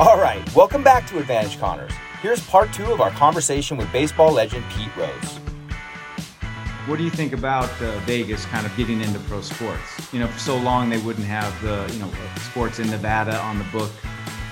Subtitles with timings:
[0.00, 1.90] All right, welcome back to Advantage Connors.
[2.22, 5.38] Here's part two of our conversation with baseball legend Pete Rose.
[6.86, 10.12] What do you think about uh, Vegas kind of getting into pro sports?
[10.12, 13.58] You know, for so long they wouldn't have the you know sports in Nevada on
[13.58, 13.90] the book.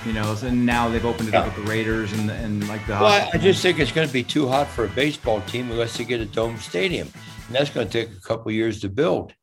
[0.05, 2.95] You know, and now they've opened it up with the Raiders and and like the.
[2.95, 5.71] Well, I, I just think it's going to be too hot for a baseball team
[5.71, 7.09] unless they get a dome stadium,
[7.47, 9.33] and that's going to take a couple years to build.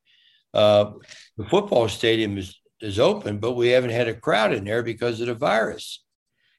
[0.53, 0.91] Uh,
[1.35, 5.21] the football stadium is is open, but we haven't had a crowd in there because
[5.21, 6.03] of the virus.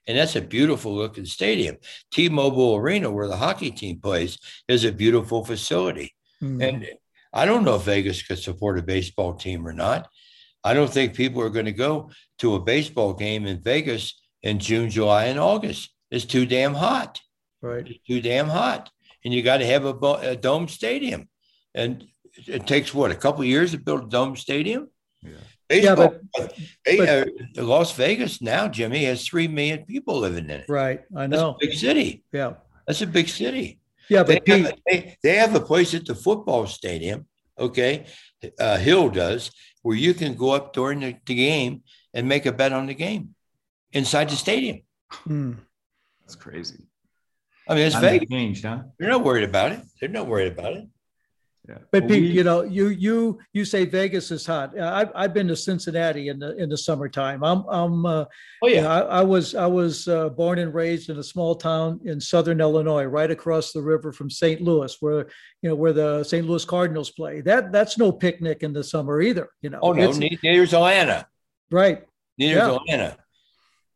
[0.07, 1.77] And that's a beautiful looking stadium.
[2.11, 4.37] T Mobile Arena, where the hockey team plays,
[4.67, 6.15] is a beautiful facility.
[6.41, 6.61] Mm-hmm.
[6.61, 6.87] And
[7.33, 10.07] I don't know if Vegas could support a baseball team or not.
[10.63, 12.09] I don't think people are going to go
[12.39, 15.93] to a baseball game in Vegas in June, July, and August.
[16.09, 17.19] It's too damn hot.
[17.61, 17.87] Right.
[17.87, 18.89] It's too damn hot.
[19.25, 21.27] And you got to have a, a dome stadium.
[21.75, 22.05] And
[22.47, 24.89] it takes what, a couple years to build a dome stadium?
[25.69, 25.95] Yeah.
[25.95, 26.19] Baseball,
[26.85, 30.65] yeah, but, but, Las Vegas now, Jimmy, has three million people living in it.
[30.69, 31.57] Right, I know.
[31.59, 32.23] big city.
[32.31, 32.53] Yeah,
[32.85, 33.79] that's a big city.
[34.09, 37.25] Yeah, but they, have, they, they have a place at the football stadium.
[37.59, 38.05] Okay,
[38.59, 39.51] uh, Hill does
[39.87, 41.81] where you can go up during the, the, game
[42.13, 43.33] and make a bet on the game
[43.93, 44.81] inside the stadium.
[45.09, 45.53] Hmm.
[46.21, 46.83] That's crazy.
[47.69, 48.29] I mean, it's Vegas.
[48.29, 48.83] Changed, huh?
[48.99, 49.79] They're not worried about it.
[49.99, 50.87] They're not worried about it.
[51.67, 51.79] Yeah.
[51.91, 54.79] But well, Pete, we, you know, you you you say Vegas is hot.
[54.79, 57.43] I've I've been to Cincinnati in the in the summertime.
[57.43, 58.05] I'm I'm.
[58.05, 58.25] Uh,
[58.61, 58.75] oh yeah.
[58.75, 61.99] You know, I, I, was I was uh, born and raised in a small town
[62.05, 64.61] in southern Illinois, right across the river from St.
[64.61, 65.27] Louis, where
[65.61, 66.47] you know where the St.
[66.47, 67.41] Louis Cardinals play.
[67.41, 69.49] That that's no picnic in the summer either.
[69.61, 69.79] You know.
[69.81, 71.27] Oh no, neither's Atlanta.
[71.69, 72.03] Right.
[72.37, 72.75] Neither's yeah.
[72.75, 73.17] Atlanta.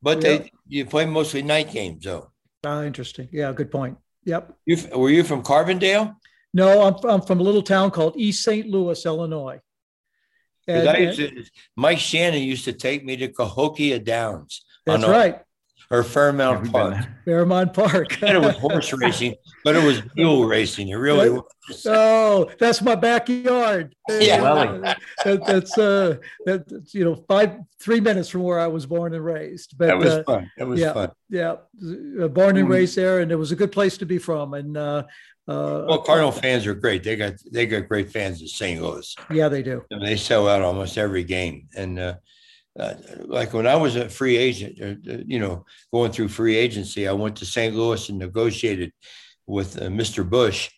[0.02, 0.38] But yeah.
[0.38, 2.32] they you play mostly night games though.
[2.66, 3.30] Ah, interesting.
[3.32, 3.98] Yeah, good point.
[4.26, 4.54] Yep.
[4.66, 6.16] You were you from Carbondale?
[6.54, 8.68] No, I'm, I'm from a little town called East St.
[8.68, 9.60] Louis, Illinois.
[10.68, 11.44] And, to,
[11.76, 14.64] Mike Shannon used to take me to Cahokia Downs.
[14.86, 15.42] That's right.
[15.90, 16.96] Or Fairmount Park.
[17.26, 18.22] Fairmount Park.
[18.24, 19.36] and it was horse racing,
[19.66, 20.88] but it was mule racing.
[20.88, 21.86] It really was.
[21.86, 23.94] Oh, that's my backyard.
[24.08, 24.96] Yeah.
[25.26, 29.26] that, that's uh, that's you know five three minutes from where I was born and
[29.26, 29.78] raised.
[29.78, 30.50] But that was uh, fun.
[30.58, 31.12] That was yeah, fun.
[31.30, 31.56] Yeah,
[32.30, 32.72] born and mm.
[32.72, 34.54] raised there, and it was a good place to be from.
[34.54, 35.04] And uh,
[35.48, 37.04] uh, well, Cardinal fans are great.
[37.04, 38.82] They got they got great fans in St.
[38.82, 39.16] Louis.
[39.32, 39.84] Yeah, they do.
[39.90, 41.68] And they sell out almost every game.
[41.76, 42.16] And uh,
[42.80, 42.94] uh,
[43.26, 47.08] like when I was a free agent, uh, uh, you know, going through free agency,
[47.08, 47.76] I went to St.
[47.76, 48.94] Louis and negotiated
[49.48, 50.28] with uh, Mr.
[50.28, 50.70] Busch.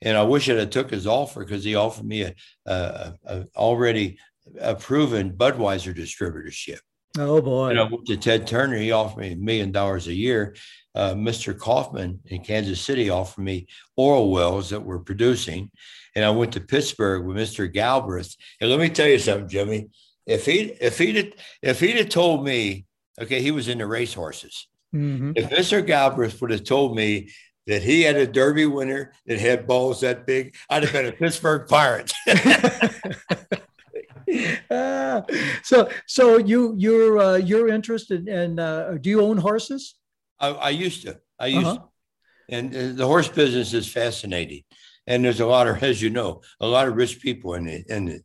[0.00, 2.34] And I wish I'd have took his offer because he offered me a,
[2.66, 4.18] a, a already
[4.60, 6.78] a proven Budweiser distributorship.
[7.18, 7.70] Oh boy!
[7.70, 8.76] And I went to Ted Turner.
[8.76, 10.56] He offered me a million dollars a year,
[10.94, 11.58] uh, Mr.
[11.58, 13.66] Kauffman in Kansas City offered me
[13.98, 15.70] oil wells that we're producing.
[16.14, 17.72] And I went to Pittsburgh with Mr.
[17.72, 18.36] Galbreath.
[18.60, 19.88] And let me tell you something, Jimmy.
[20.26, 22.86] If he if he'd if he'd have told me,
[23.20, 24.68] okay, he was into racehorses.
[24.94, 25.32] Mm-hmm.
[25.36, 25.86] If Mr.
[25.86, 27.30] Galbreath would have told me
[27.66, 31.12] that he had a Derby winner that had balls that big, I'd have been a
[31.12, 32.12] Pittsburgh Pirate.
[34.70, 35.22] uh,
[35.62, 39.96] so so you you're uh, you're interested in uh, do you own horses?
[40.40, 41.18] I, I used to.
[41.38, 41.76] I used, uh-huh.
[41.76, 42.54] to.
[42.56, 44.62] and uh, the horse business is fascinating.
[45.06, 47.84] and there's a lot of, as you know, a lot of rich people in the
[47.88, 48.20] in the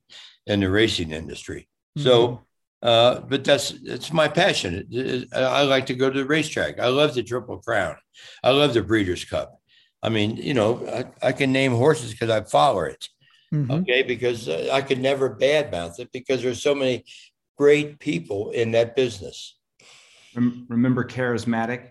[0.47, 1.67] in the racing industry.
[1.97, 2.07] Mm-hmm.
[2.07, 2.41] So,
[2.81, 4.87] uh, but that's that's my passion.
[4.89, 6.79] It, it, I like to go to the racetrack.
[6.79, 7.95] I love the Triple Crown.
[8.43, 9.59] I love the Breeders' Cup.
[10.01, 13.09] I mean, you know, I, I can name horses because I follow it.
[13.53, 13.71] Mm-hmm.
[13.71, 17.03] Okay, because uh, I could never badmouth it because there's so many
[17.57, 19.57] great people in that business.
[20.35, 21.89] Remember charismatic,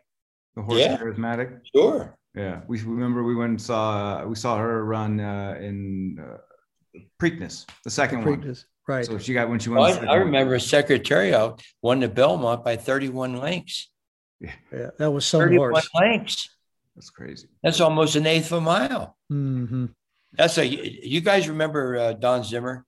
[0.59, 0.97] the horse yeah.
[0.97, 1.61] charismatic.
[1.75, 2.17] Sure.
[2.35, 7.65] Yeah, we remember we went and saw we saw her run uh, in uh, Preakness,
[7.85, 8.45] the second Preakness.
[8.45, 8.97] one.
[8.97, 9.07] Right.
[9.07, 9.81] So she got when she went.
[9.81, 13.91] Well, I, I remember Secretariat won the Belmont by 31 lengths.
[14.41, 15.89] Yeah, yeah that was some 31 horse.
[15.95, 16.51] lengths.
[16.95, 17.49] That's crazy.
[17.63, 19.17] That's almost an eighth of a mile.
[19.33, 19.87] Mm-hmm.
[20.33, 20.67] That's a.
[20.67, 22.85] You guys remember uh, Don Zimmer?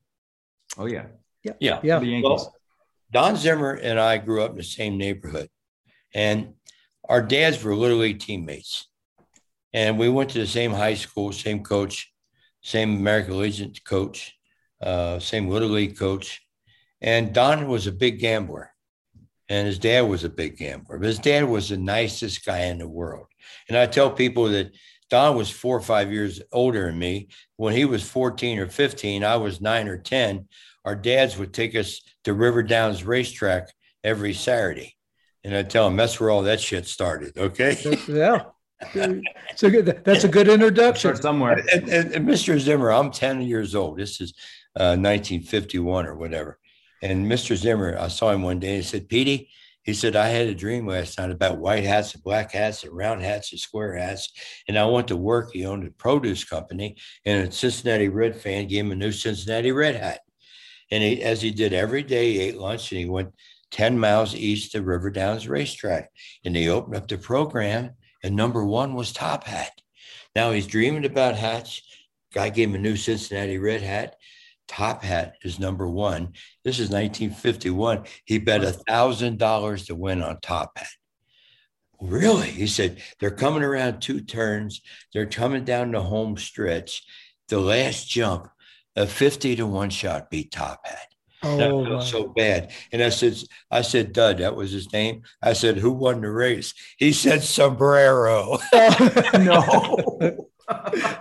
[0.76, 1.06] Oh yeah.
[1.44, 1.52] Yeah.
[1.60, 1.80] Yeah.
[1.82, 1.98] Yeah.
[1.98, 2.28] The Yankees.
[2.28, 2.54] Well,
[3.12, 5.48] Don Zimmer and I grew up in the same neighborhood,
[6.14, 6.54] and
[7.10, 8.86] our dads were league teammates.
[9.72, 12.12] And we went to the same high school, same coach,
[12.62, 14.38] same American Legion coach,
[14.80, 16.40] uh, same little league coach.
[17.00, 18.70] And Don was a big gambler,
[19.48, 20.98] and his dad was a big gambler.
[20.98, 23.26] But his dad was the nicest guy in the world.
[23.68, 24.72] And I tell people that
[25.08, 27.28] Don was four or five years older than me.
[27.56, 30.46] When he was 14 or 15, I was nine or 10.
[30.84, 33.68] Our dads would take us to River Downs racetrack
[34.04, 34.96] every Saturday.
[35.44, 37.36] And I tell them that's where all that shit started.
[37.36, 37.76] Okay.
[38.08, 38.42] yeah.
[39.56, 40.00] So good.
[40.04, 41.14] That's a good introduction.
[41.14, 41.62] Start somewhere.
[41.70, 42.58] And, and, and, Mr.
[42.58, 43.98] Zimmer, I'm 10 years old.
[43.98, 44.32] This is
[44.74, 46.58] uh, 1951 or whatever.
[47.02, 47.56] And Mr.
[47.56, 49.50] Zimmer, I saw him one day and he said, Petey,
[49.82, 52.94] he said, I had a dream last night about white hats and black hats and
[52.94, 54.30] round hats and square hats.
[54.68, 55.50] And I went to work.
[55.52, 59.72] He owned a produce company and a Cincinnati Red fan gave him a new Cincinnati
[59.72, 60.20] Red hat.
[60.90, 63.32] And he, as he did every day, he ate lunch and he went
[63.70, 66.10] 10 miles east of River Downs Racetrack.
[66.44, 69.72] And they opened up the program, and number one was Top Hat.
[70.34, 71.82] Now he's dreaming about hats.
[72.32, 74.16] Guy gave him a new Cincinnati Red hat.
[74.68, 76.34] Top Hat is number one.
[76.62, 78.04] This is 1951.
[78.24, 80.86] He bet a thousand dollars to win on Top Hat.
[82.00, 82.48] Really?
[82.48, 84.80] He said, they're coming around two turns.
[85.12, 87.02] They're coming down the home stretch.
[87.48, 88.48] The last jump,
[88.94, 91.09] a 50 to one shot beat Top Hat.
[91.42, 92.72] Oh, that felt so bad.
[92.92, 93.36] And I said,
[93.70, 95.22] I said, Dud, that was his name.
[95.42, 96.74] I said, who won the race?
[96.98, 98.58] He said, Sombrero.
[98.72, 100.48] no.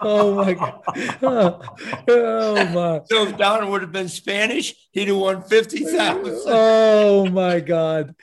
[0.01, 0.81] oh my god!
[1.23, 1.61] Oh,
[2.07, 3.01] oh, my!
[3.09, 6.43] So if Don would have been Spanish, he'd have won fifty thousand.
[6.45, 8.15] Oh my god!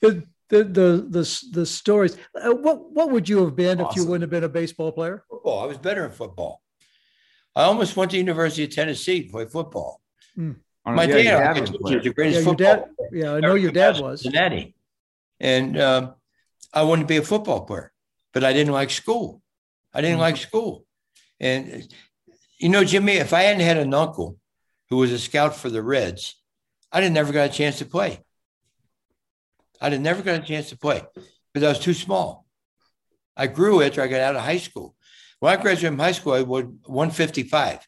[0.00, 2.16] The, the the the the stories.
[2.34, 3.90] Uh, what what would you have been awesome.
[3.90, 5.24] if you wouldn't have been a baseball player?
[5.28, 5.64] Football.
[5.64, 6.62] I was better in football.
[7.56, 10.00] I almost went to University of Tennessee to play football.
[10.34, 10.52] Hmm.
[10.84, 12.54] My yeah, dad was the greatest yeah, football.
[12.54, 14.74] Dad, yeah, I know your dad was Cincinnati,
[15.38, 16.12] and uh,
[16.72, 17.92] I wanted to be a football player,
[18.32, 19.42] but I didn't like school.
[19.92, 20.22] I didn't mm-hmm.
[20.22, 20.86] like school,
[21.38, 21.86] and
[22.58, 24.38] you know, Jimmy, if I hadn't had an uncle
[24.88, 26.36] who was a scout for the Reds,
[26.92, 28.20] I'd have never got a chance to play.
[29.80, 31.02] I'd have never got a chance to play
[31.52, 32.46] because I was too small.
[33.36, 34.94] I grew after I got out of high school.
[35.38, 37.86] When I graduated from high school, I was 155.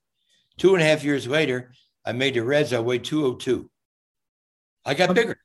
[0.57, 1.73] Two and a half years later,
[2.05, 2.73] I made the Reds.
[2.73, 3.71] I weighed 202.
[4.85, 5.37] I got I'm, bigger.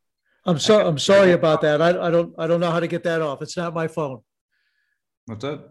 [0.45, 0.85] I'm sorry.
[0.85, 1.81] I'm sorry about that.
[1.81, 2.33] I, I don't.
[2.37, 3.41] I don't know how to get that off.
[3.41, 4.21] It's not my phone.
[5.25, 5.69] What's that?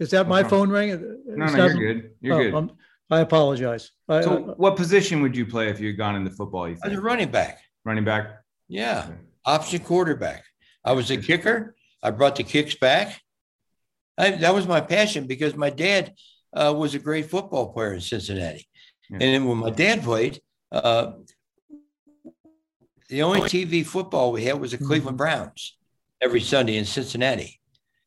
[0.00, 1.22] Is that my phone ringing?
[1.26, 2.10] No, no, you're good.
[2.20, 2.54] You're oh, good.
[2.54, 2.70] I'm,
[3.10, 3.90] i apologize.
[4.08, 6.68] I, so, I, what position would you play if you had gone into football?
[6.68, 6.86] You think?
[6.86, 7.60] I was a running back.
[7.84, 8.40] Running back.
[8.68, 9.18] Yeah, okay.
[9.44, 10.44] option quarterback.
[10.84, 11.74] I was a kicker.
[12.02, 13.20] I brought the kicks back.
[14.16, 16.14] I, that was my passion because my dad
[16.54, 18.66] uh, was a great football player in Cincinnati.
[19.10, 19.18] Yeah.
[19.20, 20.40] And then when my dad played,
[20.70, 21.12] uh,
[23.08, 24.86] the only TV football we had was the mm-hmm.
[24.86, 25.76] Cleveland Browns
[26.20, 27.60] every Sunday in Cincinnati.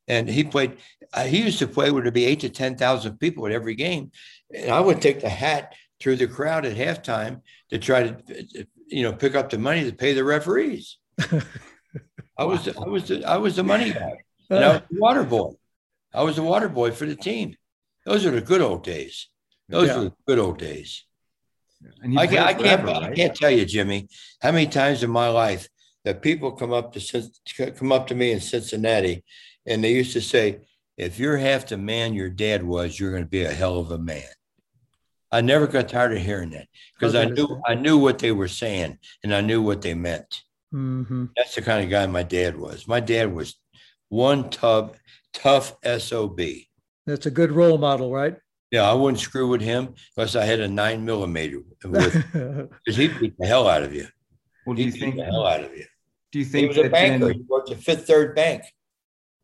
[0.07, 0.77] And he played,
[1.13, 4.11] uh, he used to play where there'd be eight to 10,000 people at every game.
[4.53, 9.03] And I would take the hat through the crowd at halftime to try to, you
[9.03, 10.97] know, pick up the money to pay the referees.
[12.37, 14.13] I was, I was, the, I was the money guy.
[14.49, 15.51] And I was the water boy.
[16.13, 17.55] I was the water boy for the team.
[18.05, 19.27] Those are the good old days.
[19.69, 19.97] Those yeah.
[19.97, 21.03] were the good old days.
[22.01, 23.03] And I, can't, I, can't, right?
[23.03, 24.07] I can't tell you, Jimmy,
[24.41, 25.67] how many times in my life
[26.05, 27.31] that people come up to
[27.75, 29.23] come up to me in Cincinnati,
[29.65, 30.59] and they used to say,
[30.97, 33.91] "If you're half the man your dad was, you're going to be a hell of
[33.91, 34.23] a man."
[35.31, 38.47] I never got tired of hearing that because I knew I knew what they were
[38.47, 40.43] saying and I knew what they meant.
[40.73, 41.25] Mm-hmm.
[41.35, 42.87] That's the kind of guy my dad was.
[42.87, 43.55] My dad was
[44.09, 44.95] one tub
[45.33, 46.39] tough sob.
[47.05, 48.37] That's a good role model, right?
[48.73, 53.35] Yeah, I wouldn't screw with him unless I had a nine millimeter because he'd beat
[53.37, 54.07] the hell out of you.
[54.65, 55.85] Well, do you he'd think the hell out of you?
[56.31, 57.27] Do you think he was a banker?
[57.27, 58.63] Then, he worked at Fifth Third Bank.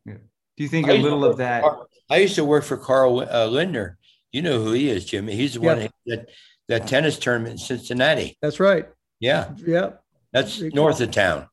[0.04, 0.14] Yeah.
[0.56, 1.64] Do you think a little of that?
[2.10, 3.98] I used to work for Carl uh, Lindner.
[4.32, 5.36] You know who he is, Jimmy.
[5.36, 6.28] He's the one that
[6.66, 8.36] that tennis tournament in Cincinnati.
[8.42, 8.88] That's right.
[9.20, 9.52] Yeah.
[9.64, 9.90] Yeah.
[10.32, 11.46] That's north of town.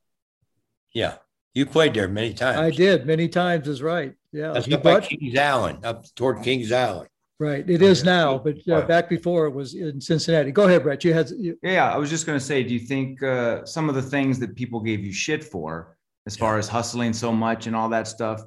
[0.92, 1.18] Yeah.
[1.54, 2.58] You played there many times.
[2.58, 3.68] I did many times.
[3.68, 4.14] Is right.
[4.32, 4.50] Yeah.
[4.50, 7.08] That's up brought, by Kings Island, up toward Kings Island.
[7.40, 7.68] Right.
[7.70, 10.50] It is now, but uh, back before it was in Cincinnati.
[10.50, 11.04] Go ahead, Brett.
[11.04, 11.30] You had.
[11.30, 11.56] You...
[11.62, 14.40] Yeah, I was just going to say, do you think uh, some of the things
[14.40, 18.08] that people gave you shit for, as far as hustling so much and all that
[18.08, 18.42] stuff,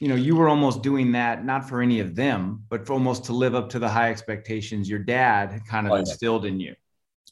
[0.00, 3.32] you know, you were almost doing that not for any of them, but almost to
[3.32, 6.74] live up to the high expectations your dad had kind of oh, instilled in you.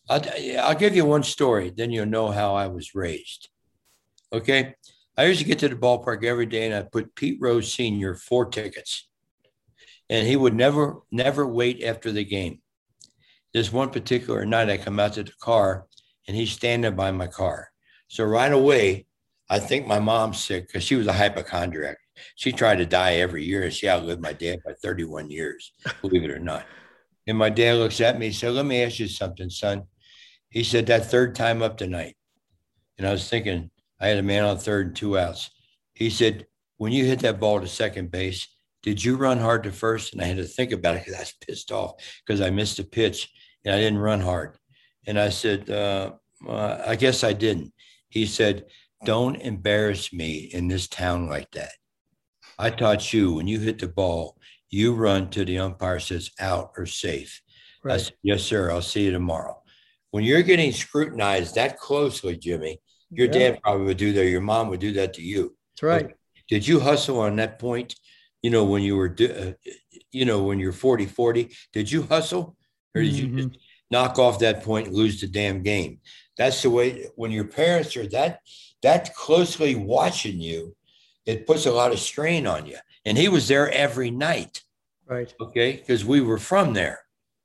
[0.09, 0.23] I'll,
[0.61, 3.49] I'll give you one story, then you'll know how I was raised.
[4.33, 4.75] Okay.
[5.17, 8.15] I used to get to the ballpark every day and I put Pete Rose Sr.
[8.15, 9.10] four tickets
[10.11, 12.61] and he would never, never wait after the game.
[13.55, 15.87] This one particular night, I come out to the car
[16.27, 17.71] and he's standing by my car.
[18.09, 19.07] So right away,
[19.49, 21.97] I think my mom's sick because she was a hypochondriac.
[22.35, 26.25] She tried to die every year and she outlived my dad by 31 years, believe
[26.25, 26.67] it or not.
[27.27, 29.85] And my dad looks at me and said, Let me ask you something, son.
[30.49, 32.17] He said, That third time up tonight.
[32.99, 35.51] And I was thinking, I had a man on third and two outs.
[35.95, 36.47] He said,
[36.79, 38.49] When you hit that ball to second base,
[38.83, 40.13] did you run hard to first?
[40.13, 41.95] And I had to think about it because I was pissed off
[42.27, 43.31] because I missed a pitch
[43.65, 44.57] and I didn't run hard.
[45.07, 46.13] And I said, uh,
[46.47, 47.73] uh, I guess I didn't.
[48.09, 48.67] He said,
[49.05, 51.73] Don't embarrass me in this town like that.
[52.59, 54.37] I taught you when you hit the ball,
[54.69, 57.41] you run to the umpire says out or safe.
[57.83, 57.95] Right.
[57.95, 58.71] I said, Yes, sir.
[58.71, 59.63] I'll see you tomorrow.
[60.11, 63.33] When you're getting scrutinized that closely, Jimmy, your yeah.
[63.33, 64.27] dad probably would do that.
[64.27, 65.57] Your mom would do that to you.
[65.75, 66.15] That's right.
[66.49, 67.95] Did you hustle on that point?
[68.43, 69.53] You know, when you were, uh,
[70.13, 72.57] you know, when you're 40, 40, did you hustle
[72.95, 73.39] or did mm-hmm.
[73.39, 73.59] you just
[73.91, 76.01] knock off that point and lose the damn game?
[76.39, 78.41] That's the way, when your parents are that,
[78.83, 80.75] that closely watching you,
[81.27, 82.79] it puts a lot of strain on you.
[83.05, 84.63] And he was there every night.
[85.07, 85.33] Right.
[85.41, 85.73] Okay.
[85.73, 87.01] Because we were from there.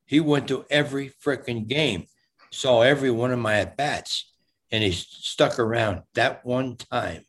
[0.05, 2.05] He went to every freaking game,
[2.51, 4.31] saw every one of my at bats,
[4.71, 7.25] and he stuck around that one time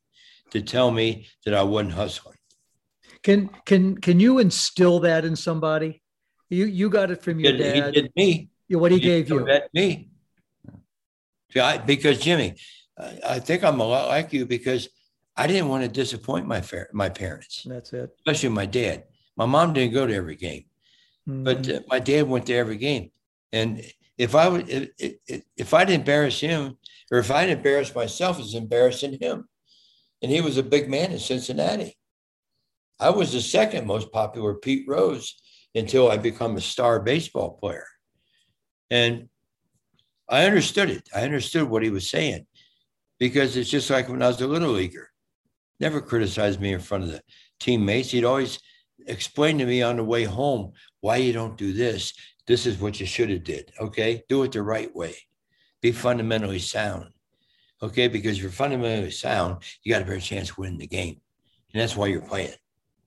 [0.50, 2.35] to tell me that I wasn't hustling.
[3.26, 6.00] Can can can you instill that in somebody?
[6.49, 7.75] You you got it from your he dad.
[7.75, 8.50] He did me.
[8.68, 9.45] What he, he gave you?
[9.45, 10.11] That me.
[11.61, 12.54] I, because Jimmy,
[13.26, 14.88] I think I'm a lot like you because
[15.37, 17.64] I didn't want to disappoint my my parents.
[17.68, 18.14] That's it.
[18.21, 19.02] Especially my dad.
[19.37, 20.66] My mom didn't go to every game,
[21.28, 21.42] mm-hmm.
[21.42, 23.11] but uh, my dad went to every game.
[23.52, 23.83] And
[24.16, 26.78] if I would, if, if I'd embarrass him,
[27.11, 29.49] or if I'd embarrass myself, it's embarrassing him.
[30.23, 31.97] And he was a big man in Cincinnati.
[32.98, 35.34] I was the second most popular Pete Rose
[35.74, 37.86] until I become a star baseball player.
[38.90, 39.28] And
[40.28, 41.08] I understood it.
[41.14, 42.46] I understood what he was saying
[43.18, 45.10] because it's just like when I was a little leaguer.
[45.78, 47.22] Never criticized me in front of the
[47.60, 48.10] teammates.
[48.10, 48.58] He'd always
[49.06, 52.14] explain to me on the way home why you don't do this.
[52.46, 53.72] This is what you should have did.
[53.80, 55.16] Okay, do it the right way.
[55.82, 57.10] Be fundamentally sound.
[57.82, 61.20] Okay, because if you're fundamentally sound, you got a better chance of winning the game,
[61.72, 62.54] and that's why you're playing.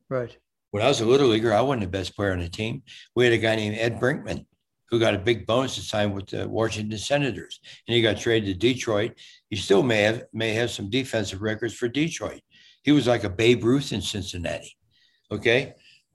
[0.10, 0.36] Right.
[0.72, 2.84] When I was a little leaguer, I wasn't the best player on the team.
[3.16, 4.46] We had a guy named Ed Brinkman
[4.90, 8.60] who got a big bonus to sign with the Washington Senators, and he got traded
[8.60, 9.14] to Detroit.
[9.50, 12.42] He still may have may have some defensive records for Detroit.
[12.84, 14.76] He was like a Babe Ruth in Cincinnati.
[15.32, 15.74] Okay,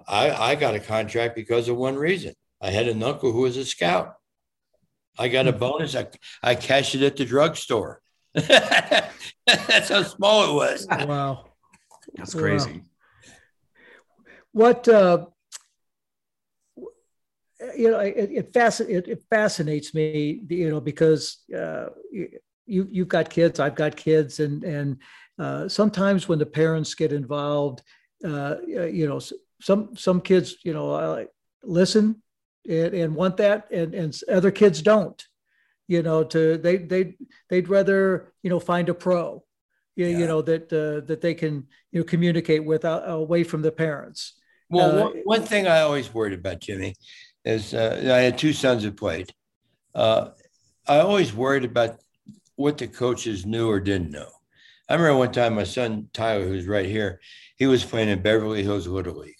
[0.08, 2.34] I, I got a contract because of one reason.
[2.60, 4.14] I had an uncle who was a scout.
[5.16, 5.58] I got a hmm.
[5.58, 5.94] bonus.
[5.94, 6.08] I,
[6.42, 8.00] I cashed it at the drugstore.
[8.34, 10.86] That's how small it was.
[10.90, 11.50] Wow.
[12.16, 12.72] That's crazy.
[12.72, 12.80] Wow
[14.54, 15.26] what uh,
[17.76, 23.08] you know it, it, fasc- it, it, fascinates me you know because uh, you you've
[23.08, 24.98] got kids i've got kids and and
[25.40, 27.82] uh, sometimes when the parents get involved
[28.24, 29.20] uh, you know
[29.60, 31.24] some some kids you know uh,
[31.64, 32.22] listen
[32.68, 35.26] and, and want that and and other kids don't
[35.88, 37.16] you know to they they
[37.50, 39.42] they'd rather you know find a pro
[39.96, 40.18] you, yeah.
[40.18, 43.72] you know that uh, that they can you know communicate with uh, away from the
[43.72, 44.34] parents
[44.74, 46.94] well, uh, one, one, thing I always worried about, Jimmy,
[47.44, 49.32] is uh, I had two sons who played.
[49.94, 50.30] Uh,
[50.86, 52.00] I always worried about
[52.56, 54.28] what the coaches knew or didn't know.
[54.88, 57.20] I remember one time my son Tyler, who's right here,
[57.56, 59.34] he was playing in Beverly Hills Little League.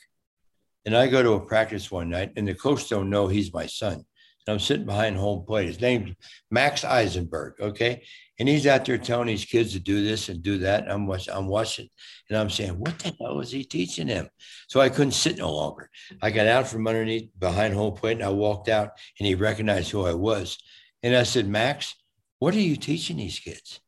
[0.87, 3.67] And I go to a practice one night, and the coach don't know he's my
[3.67, 3.95] son.
[3.95, 5.67] And I'm sitting behind home plate.
[5.67, 6.15] His name's
[6.51, 7.55] Max Eisenberg.
[7.61, 8.05] Okay.
[8.39, 10.85] And he's out there telling his kids to do this and do that.
[10.85, 11.89] And I'm watching, I'm watching,
[12.29, 14.29] and I'm saying, what the hell is he teaching them?
[14.67, 15.89] So I couldn't sit no longer.
[16.21, 19.91] I got out from underneath behind home plate and I walked out and he recognized
[19.91, 20.59] who I was.
[21.05, 21.95] And I said, Max,
[22.41, 23.81] what are you teaching these kids?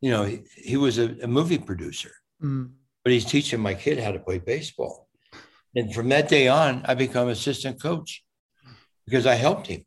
[0.00, 2.10] You know, he, he was a, a, movie producer.
[2.42, 2.70] Mm.
[3.04, 5.08] but he's teaching my kid how to play baseball.
[5.76, 8.24] And from that day on, I become assistant coach
[9.06, 9.84] because I helped him.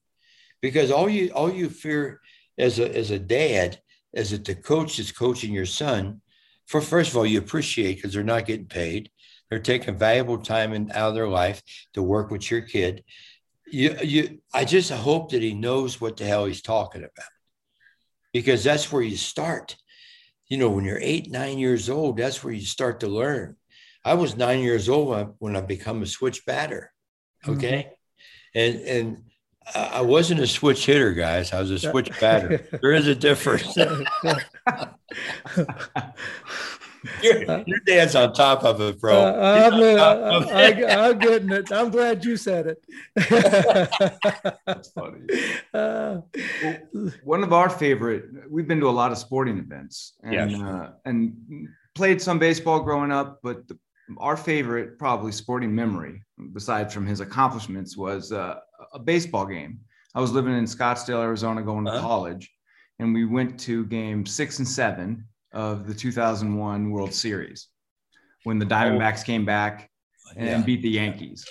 [0.62, 2.22] Because all you all you fear
[2.58, 3.80] as a as a dad
[4.16, 6.22] is that the coach is coaching your son.
[6.66, 9.12] For first of all, you appreciate because they're not getting paid.
[9.50, 11.62] They're taking valuable time in, out of their life
[11.94, 13.04] to work with your kid.
[13.68, 17.32] You, you, I just hope that he knows what the hell he's talking about,
[18.34, 19.76] because that's where you start.
[20.48, 23.56] You know, when you're eight, nine years old, that's where you start to learn.
[24.04, 26.92] I was nine years old when I become a switch batter.
[27.48, 27.90] Okay,
[28.56, 28.60] mm-hmm.
[28.60, 29.24] and and
[29.74, 31.52] I wasn't a switch hitter, guys.
[31.54, 32.68] I was a switch batter.
[32.82, 33.76] there is a difference.
[37.22, 39.18] your, your dad's on top of it, bro.
[39.18, 41.72] Uh, I'm, I, am getting it.
[41.72, 42.86] I'm glad you said it.
[44.66, 45.22] That's funny.
[45.74, 46.22] Uh,
[46.64, 48.24] well, one of our favorite.
[48.50, 50.62] We've been to a lot of sporting events and yes.
[50.62, 51.36] uh, and
[51.96, 53.78] played some baseball growing up, but the,
[54.18, 58.60] our favorite, probably sporting memory, besides from his accomplishments, was uh,
[58.94, 59.80] a baseball game.
[60.14, 62.02] I was living in Scottsdale, Arizona, going to uh-huh.
[62.02, 62.52] college,
[63.00, 67.68] and we went to game six and seven of the 2001 World Series
[68.44, 69.90] when the Diamondbacks came back
[70.36, 70.62] and yeah.
[70.62, 71.46] beat the Yankees.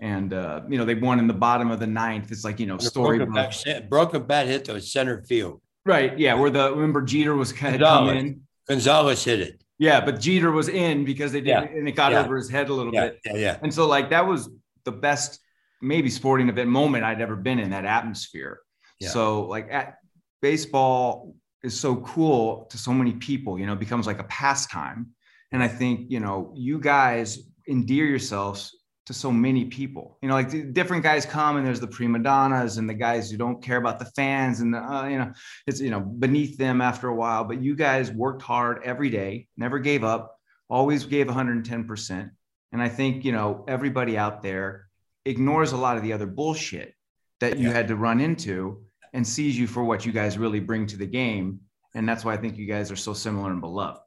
[0.00, 2.32] And uh, you know they won in the bottom of the ninth.
[2.32, 5.60] It's like you know story broken bat, broken bat hit to center field.
[5.84, 6.18] Right.
[6.18, 6.34] Yeah.
[6.34, 8.40] Where the remember Jeter was kind of coming in.
[8.68, 9.62] Gonzalez hit it.
[9.82, 11.62] Yeah, but Jeter was in because they did, yeah.
[11.62, 12.24] and it got yeah.
[12.24, 13.18] over his head a little bit.
[13.24, 13.56] Yeah, yeah.
[13.62, 14.48] And so, like, that was
[14.84, 15.40] the best,
[15.82, 18.60] maybe sporting event moment I'd ever been in that atmosphere.
[19.00, 19.08] Yeah.
[19.08, 19.98] So, like, at
[20.40, 23.58] baseball is so cool to so many people.
[23.58, 25.08] You know, becomes like a pastime.
[25.50, 28.74] And I think you know, you guys endear yourselves
[29.06, 30.18] to so many people.
[30.22, 33.36] You know, like different guys come and there's the prima donnas and the guys who
[33.36, 35.32] don't care about the fans and the, uh, you know,
[35.66, 37.44] it's, you know, beneath them after a while.
[37.44, 40.36] But you guys worked hard every day, never gave up,
[40.70, 42.30] always gave 110%.
[42.72, 44.88] And I think, you know, everybody out there
[45.24, 46.94] ignores a lot of the other bullshit
[47.40, 47.74] that you yeah.
[47.74, 51.06] had to run into and sees you for what you guys really bring to the
[51.06, 51.60] game.
[51.94, 54.00] And that's why I think you guys are so similar and beloved.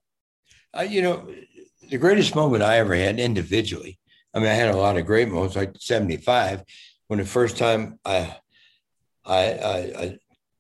[0.77, 1.27] Uh, you know,
[1.89, 3.99] the greatest moment I ever had individually
[4.35, 6.63] I mean, I had a lot of great moments, like 75,
[7.07, 8.35] when the first time I,
[9.23, 10.17] I, I, I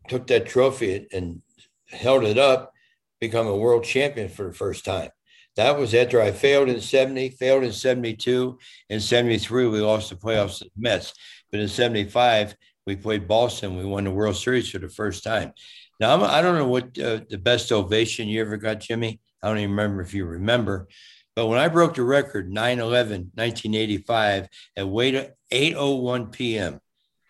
[0.07, 1.41] took that trophy and
[1.89, 2.71] held it up,
[3.19, 5.09] become a world champion for the first time.
[5.55, 8.59] That was after I failed in 70, failed in 72.
[8.89, 11.13] In 73, we lost the playoffs to the Mets.
[11.51, 13.77] But in 75, we played Boston.
[13.77, 15.53] We won the World Series for the first time.
[15.99, 19.21] Now, I'm, I do not know what uh, the best ovation you ever got, Jimmy.
[19.41, 20.87] I don't even remember if you remember,
[21.35, 26.79] but when I broke the record 9 11, 1985, at 8.01 p.m.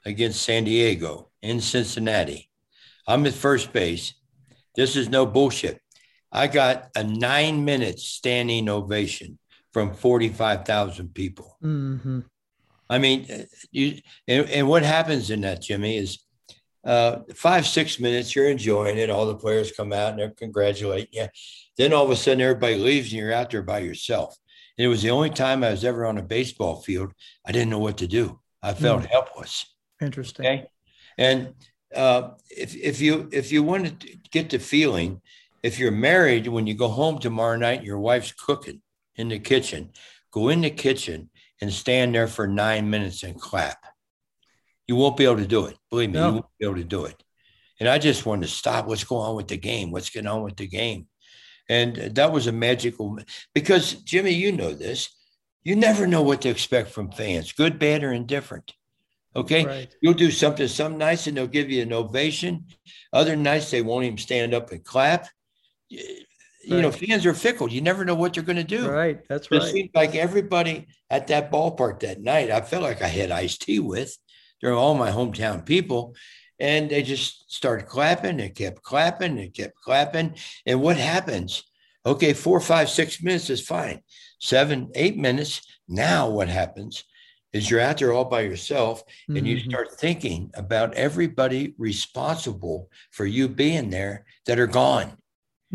[0.06, 2.50] against San Diego in Cincinnati,
[3.08, 4.14] I'm at first base.
[4.76, 5.82] This is no bullshit.
[6.32, 9.40] I got a nine minute standing ovation
[9.72, 11.58] from 45,000 people.
[11.64, 12.22] Mm-hmm.
[12.90, 16.20] I mean, you, and, and, what happens in that, Jimmy, is
[16.86, 19.10] uh, five, six minutes, you're enjoying it.
[19.10, 21.28] All the players come out and they're congratulating you.
[21.78, 24.38] Then all of a sudden, everybody leaves and you're out there by yourself.
[24.78, 27.12] And it was the only time I was ever on a baseball field.
[27.46, 28.40] I didn't know what to do.
[28.62, 29.08] I felt mm.
[29.08, 29.66] helpless.
[30.02, 30.46] Interesting.
[30.46, 30.68] Okay.
[31.18, 31.54] And
[31.96, 35.22] uh, if, if you if you want to get the feeling,
[35.66, 38.84] if you're married, when you go home tomorrow night, your wife's cooking
[39.16, 39.90] in the kitchen,
[40.30, 43.84] go in the kitchen and stand there for nine minutes and clap.
[44.88, 45.76] You won't be able to do it.
[45.90, 46.28] Believe me, no.
[46.28, 47.16] you won't be able to do it.
[47.80, 48.86] And I just wanted to stop.
[48.86, 49.90] What's going on with the game?
[49.90, 51.08] What's going on with the game?
[51.68, 53.18] And that was a magical
[53.56, 55.10] because Jimmy, you know this.
[55.64, 58.72] You never know what to expect from fans, good, bad, or indifferent.
[59.36, 59.66] Okay.
[59.66, 59.96] Right.
[60.00, 62.66] You'll do something some nights and they'll give you an ovation.
[63.12, 65.28] Other nights they won't even stand up and clap.
[65.90, 66.82] You right.
[66.82, 67.70] know, fans are fickle.
[67.70, 68.90] You never know what they're going to do.
[68.90, 69.20] Right.
[69.30, 69.62] That's right.
[69.62, 73.62] It seemed like everybody at that ballpark that night, I felt like I had iced
[73.62, 74.18] tea with.
[74.62, 76.16] They're all my hometown people.
[76.60, 80.36] And they just started clapping and kept clapping and kept clapping.
[80.66, 81.64] And what happens?
[82.06, 84.02] Okay, four, five, six minutes is fine.
[84.40, 85.62] Seven, eight minutes.
[85.88, 87.04] Now, what happens
[87.52, 89.46] is you're out there all by yourself and mm-hmm.
[89.46, 95.18] you start thinking about everybody responsible for you being there that are gone.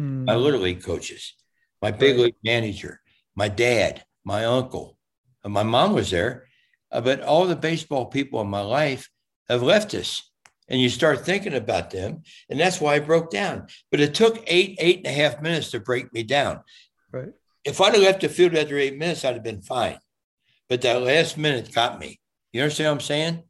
[0.00, 0.24] Mm-hmm.
[0.24, 1.34] My little league coaches,
[1.82, 3.00] my big league manager,
[3.36, 4.96] my dad, my uncle,
[5.44, 6.46] my mom was there,
[6.90, 9.10] uh, but all the baseball people in my life
[9.48, 10.30] have left us
[10.68, 12.22] and you start thinking about them.
[12.48, 13.66] And that's why I broke down.
[13.90, 16.60] But it took eight, eight and a half minutes to break me down.
[17.12, 17.32] Right.
[17.64, 19.98] If I'd have left the field after eight minutes, I'd have been fine.
[20.68, 22.20] But that last minute got me.
[22.52, 23.42] You understand what I'm saying?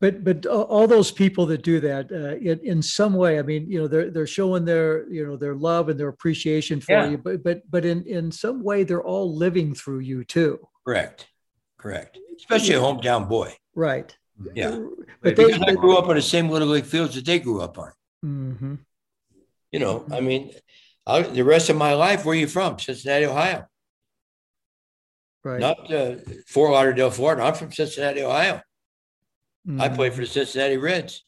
[0.00, 3.66] But but all those people that do that uh, in, in some way i mean
[3.70, 7.10] you know they're they're showing their you know their love and their appreciation for yeah.
[7.10, 10.58] you but but but in in some way they're all living through you too.
[10.86, 11.26] Correct.
[11.78, 12.18] Correct.
[12.36, 13.54] Especially a hometown boy.
[13.74, 14.16] Right.
[14.54, 14.78] Yeah.
[15.22, 17.60] But because they, i grew up on the same little league fields that they grew
[17.60, 17.92] up on.
[18.24, 18.76] Mm-hmm.
[19.70, 20.50] you know i mean
[21.06, 22.78] I, the rest of my life where are you from?
[22.78, 23.66] Cincinnati ohio.
[25.44, 25.60] Right.
[25.60, 27.42] Not uh, fort lauderdale florida.
[27.42, 28.62] I'm from cincinnati ohio
[29.66, 29.80] Mm-hmm.
[29.80, 31.24] I played for the Cincinnati Reds.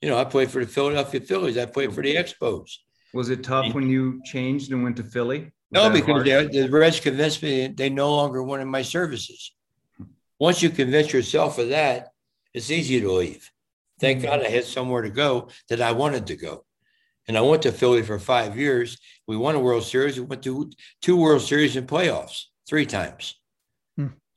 [0.00, 1.58] You know, I played for the Philadelphia Phillies.
[1.58, 2.70] I played for the Expos.
[3.12, 5.52] Was it tough when you changed and went to Philly?
[5.70, 9.52] Was no, because they, the Reds convinced me they no longer wanted my services.
[10.38, 12.08] Once you convince yourself of that,
[12.52, 13.50] it's easy to leave.
[14.00, 14.26] Thank mm-hmm.
[14.26, 16.64] God I had somewhere to go that I wanted to go.
[17.26, 18.98] And I went to Philly for five years.
[19.26, 20.18] We won a World Series.
[20.18, 20.70] We went to
[21.00, 23.36] two World Series and playoffs three times.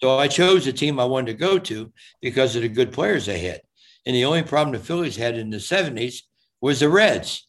[0.01, 3.25] So I chose the team I wanted to go to because of the good players
[3.25, 3.61] they had.
[4.05, 6.21] And the only problem the Phillies had in the 70s
[6.61, 7.47] was the Reds.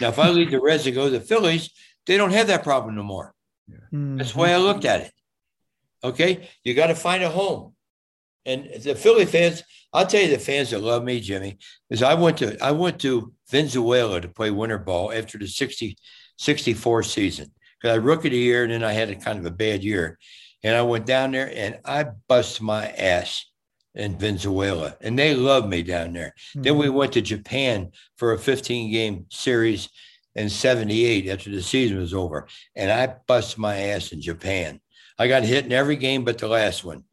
[0.00, 1.70] Now, if I leave the Reds and go to the Phillies,
[2.06, 3.34] they don't have that problem no more.
[3.70, 4.16] Mm-hmm.
[4.16, 5.12] That's why I looked at it.
[6.04, 6.48] Okay.
[6.64, 7.74] You got to find a home.
[8.44, 11.58] And the Philly fans, I'll tell you the fans that love me, Jimmy,
[11.90, 15.96] is I went to I went to Venezuela to play winter ball after the 60,
[16.38, 17.50] 64 season.
[17.80, 20.18] Because I rookie the year and then I had a kind of a bad year.
[20.66, 23.46] And I went down there and I bust my ass
[23.94, 24.96] in Venezuela.
[25.00, 26.34] And they loved me down there.
[26.50, 26.62] Mm-hmm.
[26.62, 29.88] Then we went to Japan for a 15 game series
[30.34, 32.48] in 78 after the season was over.
[32.74, 34.80] And I bust my ass in Japan.
[35.20, 37.04] I got hit in every game but the last one.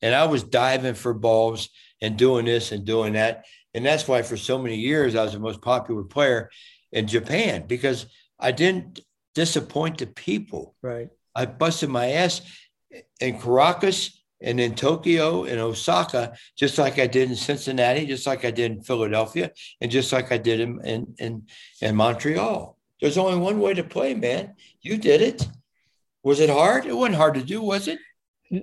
[0.00, 1.68] And I was diving for balls
[2.00, 3.44] and doing this and doing that.
[3.74, 6.48] And that's why for so many years I was the most popular player
[6.92, 8.06] in Japan because
[8.38, 9.00] I didn't
[9.34, 10.76] disappoint the people.
[10.80, 11.08] Right.
[11.34, 12.42] I busted my ass
[13.20, 18.44] in Caracas and in Tokyo and Osaka, just like I did in Cincinnati, just like
[18.44, 21.42] I did in Philadelphia, and just like I did in, in, in,
[21.82, 22.76] in Montreal.
[23.00, 24.54] There's only one way to play, man.
[24.80, 25.46] You did it.
[26.22, 26.86] Was it hard?
[26.86, 27.98] It wasn't hard to do, was it?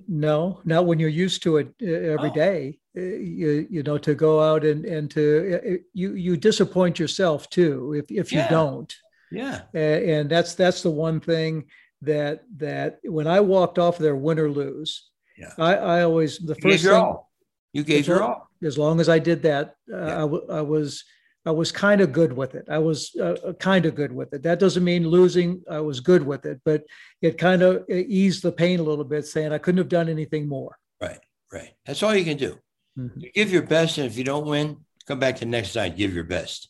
[0.08, 2.34] No, not when you're used to it uh, every oh.
[2.34, 2.80] day.
[2.96, 7.50] Uh, you, you know, to go out and, and to, uh, you, you disappoint yourself
[7.50, 8.50] too, if, if you yeah.
[8.50, 8.96] don't.
[9.32, 9.62] Yeah.
[9.74, 11.66] And that's, that's the one thing
[12.02, 15.54] that that when I walked off there, win or lose, yeah.
[15.58, 16.94] I, I always the you first thing.
[16.94, 17.32] All.
[17.74, 18.50] You gave your all.
[18.64, 20.16] As long as I did that, uh, yeah.
[20.16, 21.04] I, w- I was
[21.46, 22.66] I was kind of good with it.
[22.70, 24.44] I was uh, uh kind of good with it.
[24.44, 25.64] That doesn't mean losing.
[25.70, 26.84] I was good with it, but
[27.22, 30.48] it kind of eased the pain a little bit, saying I couldn't have done anything
[30.48, 30.78] more.
[31.02, 31.20] Right,
[31.54, 31.70] right.
[31.86, 32.58] That's all you can do.
[32.98, 33.20] Mm-hmm.
[33.20, 35.96] You give your best, and if you don't win, come back the next night.
[35.96, 36.70] Give your best.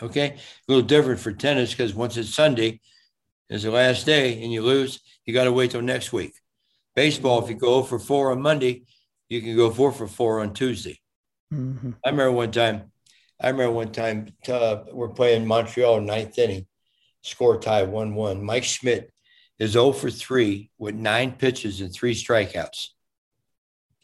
[0.00, 2.80] Okay, a little different for tennis because once it's Sunday,
[3.48, 6.34] is the last day and you lose, you got to wait till next week.
[6.94, 8.84] Baseball, if you go for four on Monday,
[9.28, 11.00] you can go four for four on Tuesday.
[11.52, 11.90] Mm-hmm.
[12.04, 12.90] I remember one time,
[13.40, 16.66] I remember one time uh, we're playing Montreal ninth inning,
[17.22, 18.44] score tie 1 1.
[18.44, 19.12] Mike Schmidt
[19.58, 22.88] is 0 for 3 with nine pitches and three strikeouts,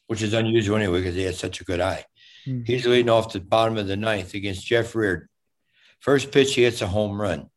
[0.07, 2.05] which is unusual anyway because he has such a good eye.
[2.47, 2.65] Mm-hmm.
[2.65, 5.29] He's leading off the bottom of the ninth against Jeff Reardon.
[6.01, 7.49] First pitch, he hits a home run.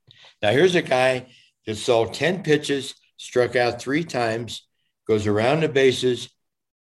[0.42, 1.28] Now, here's a guy
[1.66, 4.68] that saw 10 pitches, struck out three times,
[5.08, 6.30] goes around the bases,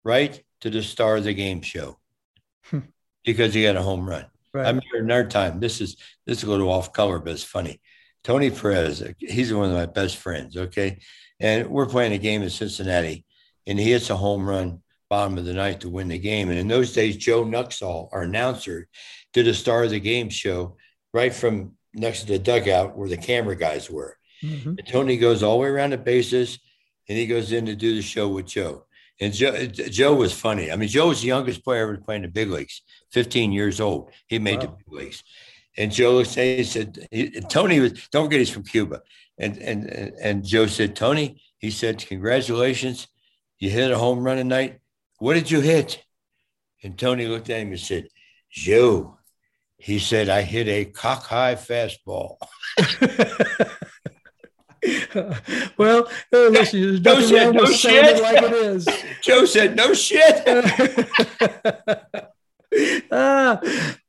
[0.03, 1.97] right to the star of the game show
[2.65, 2.79] hmm.
[3.23, 4.25] because he had a home run.
[4.53, 4.65] Right.
[4.65, 5.59] I remember another time.
[5.59, 7.81] This is this is a little off color, but it's funny.
[8.23, 10.55] Tony Perez, he's one of my best friends.
[10.55, 10.99] Okay,
[11.39, 13.25] and we're playing a game in Cincinnati,
[13.65, 16.49] and he hits a home run bottom of the ninth to win the game.
[16.49, 18.87] And in those days, Joe Nuxhall, our announcer,
[19.33, 20.77] did a star of the game show
[21.13, 24.17] right from next to the dugout where the camera guys were.
[24.43, 24.75] Mm-hmm.
[24.87, 26.59] Tony goes all the way around the bases
[27.07, 28.85] and he goes in to do the show with Joe.
[29.19, 30.71] And Joe, Joe was funny.
[30.71, 34.11] I mean, Joe was the youngest player ever playing the big leagues, 15 years old.
[34.27, 34.61] He made wow.
[34.61, 35.23] the big leagues.
[35.77, 39.01] And Joe said, he said, he, Tony was, don't forget he's from Cuba.
[39.37, 43.07] And, and, and Joe said, Tony, he said, congratulations.
[43.59, 44.79] You hit a home run tonight.
[45.19, 46.03] What did you hit?
[46.83, 48.07] And Tony looked at him and said,
[48.51, 49.17] Joe,
[49.77, 52.37] he said, I hit a cock high fastball.
[55.77, 58.21] well, listen, Joe said no shit.
[58.21, 58.87] Like it is.
[59.21, 60.43] Joe said no shit.
[63.11, 63.59] ah,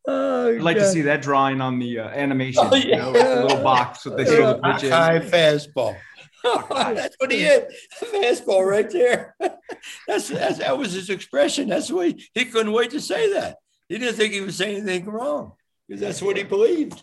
[0.09, 0.83] oh, I'd like God.
[0.83, 2.65] to see that drawing on the uh, animation.
[2.71, 2.85] Oh, yeah.
[2.85, 5.97] you know, a little box with the show the pitch High fastball.
[6.71, 7.73] that's what he hit.
[8.01, 9.35] Fastball right there.
[10.07, 11.69] That's, that's, that was his expression.
[11.69, 13.57] That's why he, he couldn't wait to say that.
[13.89, 15.53] He didn't think he was saying anything wrong
[15.87, 17.03] because that's what he believed.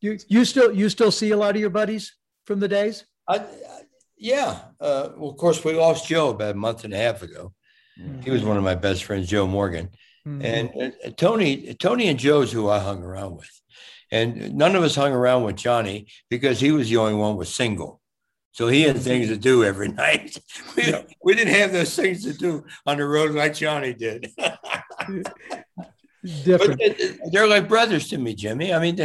[0.00, 2.14] You you still you still see a lot of your buddies
[2.46, 3.04] from the days?
[3.28, 3.44] I,
[4.16, 4.60] yeah.
[4.80, 7.52] Uh, well, of course, we lost Joe about a month and a half ago.
[8.00, 8.22] Mm-hmm.
[8.22, 9.90] He was one of my best friends, Joe Morgan.
[10.26, 10.42] Mm-hmm.
[10.44, 13.50] And uh, Tony, Tony and Joe's who I hung around with.
[14.10, 17.52] And none of us hung around with Johnny because he was the only one was
[17.52, 18.00] single.
[18.52, 20.38] So he had things to do every night.
[20.76, 24.30] We, we didn't have those things to do on the road like Johnny did.
[26.44, 26.80] Different.
[26.80, 28.72] But they're like brothers to me, Jimmy.
[28.72, 28.96] I mean,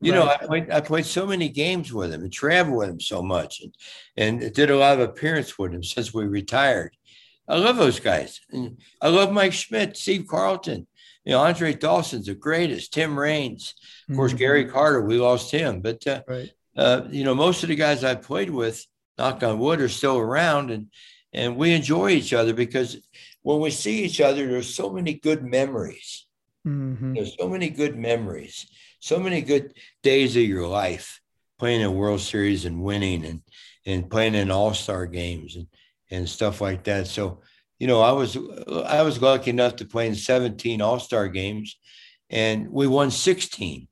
[0.00, 0.18] you right.
[0.18, 3.22] know, I played, I played so many games with him and traveled with him so
[3.22, 3.74] much and,
[4.16, 6.96] and did a lot of appearances with him since we retired.
[7.48, 8.40] I love those guys.
[8.50, 10.86] And I love Mike Schmidt, Steve Carlton,
[11.24, 13.74] you know, Andre Dawson's the greatest, Tim Raines,
[14.08, 14.38] of course, mm-hmm.
[14.38, 15.80] Gary Carter, we lost him.
[15.80, 16.50] But, uh, right.
[16.76, 18.84] uh, you know, most of the guys I played with,
[19.16, 20.70] knock on wood, are still around.
[20.70, 20.88] And,
[21.32, 22.96] and we enjoy each other because
[23.42, 26.25] when we see each other, there's so many good memories.
[26.66, 27.14] Mm-hmm.
[27.14, 28.66] There's so many good memories,
[29.00, 31.20] so many good days of your life
[31.58, 33.42] playing in World Series and winning and,
[33.86, 35.66] and playing in all star games and,
[36.10, 37.06] and stuff like that.
[37.06, 37.40] So,
[37.78, 38.36] you know, I was
[38.86, 41.76] I was lucky enough to play in 17 All Star games,
[42.30, 43.86] and we won 16.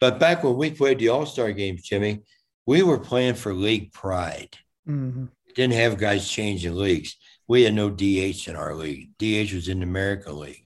[0.00, 2.22] But back when we played the All Star games, Jimmy,
[2.66, 4.56] we were playing for league pride.
[4.88, 5.26] Mm-hmm.
[5.54, 7.16] Didn't have guys changing leagues.
[7.48, 9.10] We had no DH in our league.
[9.18, 10.61] DH was in the American League.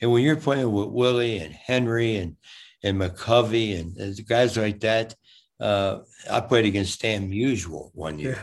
[0.00, 2.36] And when you're playing with Willie and Henry and
[2.82, 5.14] and McCovey and guys like that,
[5.60, 5.98] uh,
[6.30, 8.40] I played against Stan Musial one year.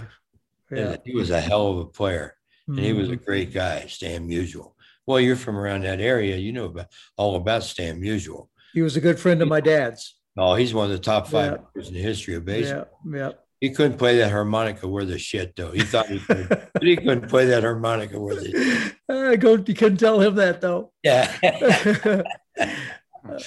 [0.70, 0.78] Yeah.
[0.78, 0.96] yeah.
[1.04, 2.36] He was a hell of a player,
[2.70, 2.78] mm-hmm.
[2.78, 3.26] and he was a mm-hmm.
[3.26, 4.74] great guy, Stan Musial.
[5.08, 8.50] Well, you're from around that area, you know about all about Stan Musial.
[8.74, 10.15] He was a good friend of my dad's.
[10.38, 11.88] Oh, he's one of the top five yeah.
[11.88, 12.88] in the history of baseball.
[13.10, 13.32] Yeah, yeah.
[13.60, 15.72] He couldn't play that harmonica worth a shit, though.
[15.72, 18.93] He thought he could, but he couldn't play that harmonica worth it.
[19.10, 19.56] I go.
[19.56, 20.91] You couldn't tell him that, though.
[21.02, 22.24] Yeah.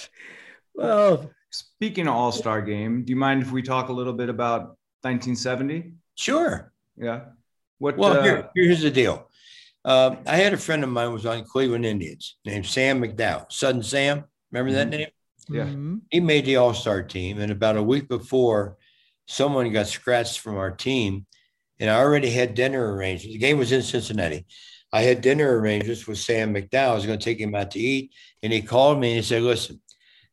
[0.74, 4.28] well, speaking of All Star Game, do you mind if we talk a little bit
[4.28, 5.92] about 1970?
[6.16, 6.72] Sure.
[6.96, 7.26] Yeah.
[7.78, 7.96] What?
[7.96, 9.30] Well, uh, here, here's the deal.
[9.84, 13.50] Uh, I had a friend of mine was on Cleveland Indians named Sam McDowell.
[13.50, 14.98] Sudden Sam, remember that mm-hmm.
[14.98, 15.08] name?
[15.48, 15.64] Yeah.
[15.66, 15.96] Mm-hmm.
[16.10, 18.76] He made the All Star team, and about a week before
[19.30, 21.24] someone got scratched from our team,
[21.78, 23.32] and I already had dinner arrangements.
[23.32, 24.44] The game was in Cincinnati.
[24.92, 26.90] I had dinner arrangements with Sam McDowell.
[26.90, 28.12] I was going to take him out to eat,
[28.42, 29.80] and he called me and he said, "Listen,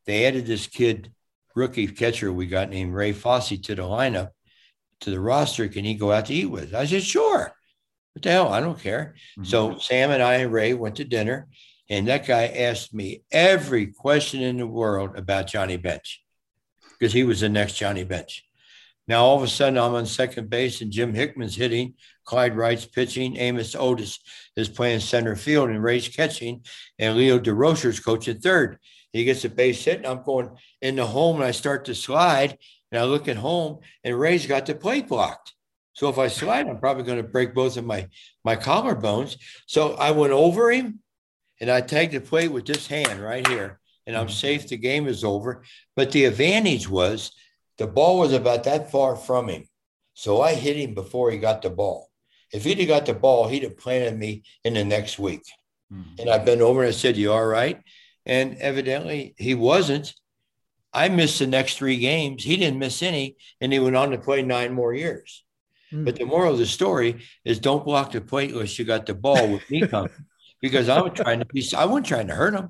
[0.06, 1.12] they added this kid,
[1.56, 4.32] rookie catcher we got named Ray Fosse to the lineup,
[5.02, 5.68] to the roster.
[5.68, 7.54] Can he go out to eat with?" I said, "Sure."
[8.14, 8.48] What the hell?
[8.52, 9.14] I don't care.
[9.34, 9.44] Mm-hmm.
[9.44, 11.48] So Sam and I and Ray went to dinner,
[11.88, 16.24] and that guy asked me every question in the world about Johnny Bench
[16.98, 18.47] because he was the next Johnny Bench.
[19.08, 21.94] Now all of a sudden I'm on second base and Jim Hickman's hitting,
[22.26, 24.20] Clyde Wright's pitching, Amos Otis
[24.56, 26.64] is playing center field and Ray's catching,
[27.00, 28.80] and Leo Durocher's coaching third.
[29.14, 30.50] He gets a base hit, and I'm going
[30.82, 32.58] in the home and I start to slide,
[32.92, 35.54] and I look at home and Ray's got the plate blocked.
[35.94, 38.08] So if I slide, I'm probably going to break both of my
[38.44, 39.38] my collarbones.
[39.66, 41.00] So I went over him
[41.60, 44.34] and I tagged the plate with this hand right here, and I'm mm-hmm.
[44.34, 44.68] safe.
[44.68, 45.64] The game is over.
[45.96, 47.32] But the advantage was
[47.78, 49.66] the ball was about that far from him.
[50.14, 52.10] So I hit him before he got the ball.
[52.52, 55.44] If he'd have got the ball, he'd have planted me in the next week.
[55.94, 56.22] Mm-hmm.
[56.22, 57.82] And I bent over and I said, You all right?
[58.26, 60.14] And evidently he wasn't.
[60.94, 62.44] I missed the next three games.
[62.44, 65.44] He didn't miss any, and he went on to play nine more years.
[65.94, 66.06] Mm-hmm.
[66.06, 69.14] But the moral of the story is don't block the plate unless you got the
[69.14, 70.12] ball with me coming.
[70.62, 72.70] because I was trying to be, I wasn't trying to hurt him.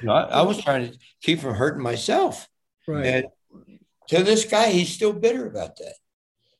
[0.00, 2.48] You know, I, I, was trying to keep from hurting myself.
[2.88, 3.06] Right.
[3.06, 3.26] And
[4.08, 5.94] to this guy, he's still bitter about that.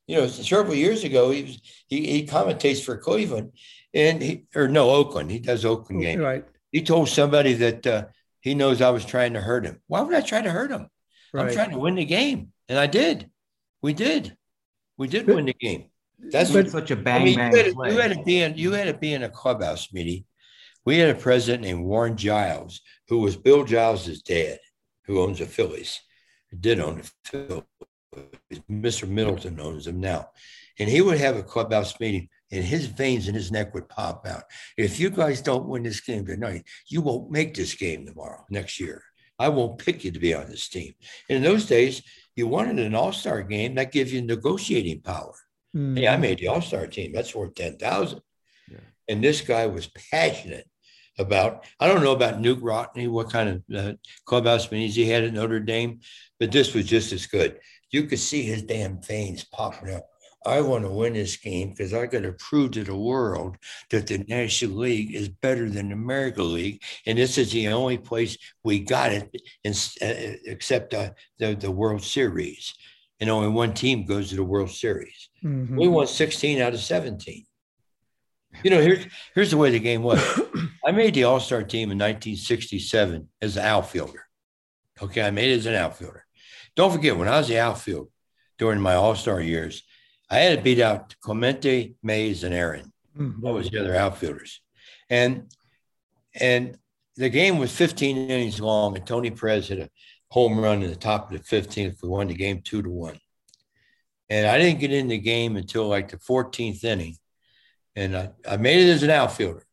[0.07, 3.53] You know, several years ago, he was he, he commentates for Cleveland,
[3.95, 5.31] and he or no Oakland.
[5.31, 6.21] He does Oakland games.
[6.21, 6.45] Right.
[6.73, 8.05] He told somebody that uh,
[8.41, 9.81] he knows I was trying to hurt him.
[9.87, 10.89] Why would I try to hurt him?
[11.33, 11.49] Right.
[11.49, 13.31] I'm trying to win the game, and I did.
[13.81, 14.37] We did.
[14.99, 15.87] We did but, win the game.
[16.19, 17.53] That's but, such a bang I mean, bang.
[17.53, 18.57] You had, to, you had to be in.
[18.57, 20.25] You had to be in a clubhouse meeting.
[20.85, 24.59] We had a president named Warren Giles, who was Bill Giles' dad,
[25.07, 26.01] who owns the Phillies
[26.61, 27.65] did own the
[28.71, 29.09] Mr.
[29.09, 30.31] Middleton owns them now.
[30.79, 34.27] And he would have a clubhouse meeting and his veins in his neck would pop
[34.27, 34.45] out.
[34.77, 38.81] If you guys don't win this game tonight, you won't make this game tomorrow, next
[38.81, 39.03] year.
[39.39, 40.95] I won't pick you to be on this team.
[41.29, 42.03] And in those days,
[42.37, 45.35] you wanted an all-star game that gives you negotiating power.
[45.77, 45.97] Mm-hmm.
[45.97, 47.13] Hey, I made the all-star team.
[47.13, 48.21] That's worth 10,000.
[48.71, 48.79] Yeah.
[49.09, 50.69] And this guy was passionate
[51.19, 53.93] about, I don't know about Knute Rockne, what kind of uh,
[54.25, 56.01] clubhouse meetings he had at Notre Dame,
[56.39, 57.59] but this was just as good.
[57.91, 60.07] You could see his damn veins popping up.
[60.47, 63.57] I want to win this game because I got to prove to the world
[63.91, 67.97] that the National League is better than the American League, and this is the only
[67.97, 69.73] place we got it, in,
[70.03, 72.75] uh, except uh, the the World Series,
[73.21, 75.31] and only one team goes to the World Series.
[75.43, 75.79] Mm-hmm.
[75.79, 77.47] We won 16 out of 17.
[78.63, 80.21] You know, here's here's the way the game was.
[80.85, 84.27] I made the All Star team in 1967 as an outfielder.
[85.03, 86.25] Okay, I made it as an outfielder.
[86.77, 88.09] Don't forget, when I was the outfield
[88.59, 89.83] during my All Star years,
[90.31, 92.93] I had to beat out Clemente, Mays, and Aaron.
[93.17, 93.41] Mm-hmm.
[93.41, 94.61] What was the other outfielders?
[95.11, 95.51] And
[96.41, 96.79] and
[97.17, 99.91] the game was 15 innings long, and Tony Perez hit a
[100.31, 102.03] home run in the top of the 15th.
[102.03, 103.19] We won the game two to one.
[104.29, 107.17] And I didn't get in the game until like the 14th inning.
[107.97, 109.65] And I, I made it as an outfielder.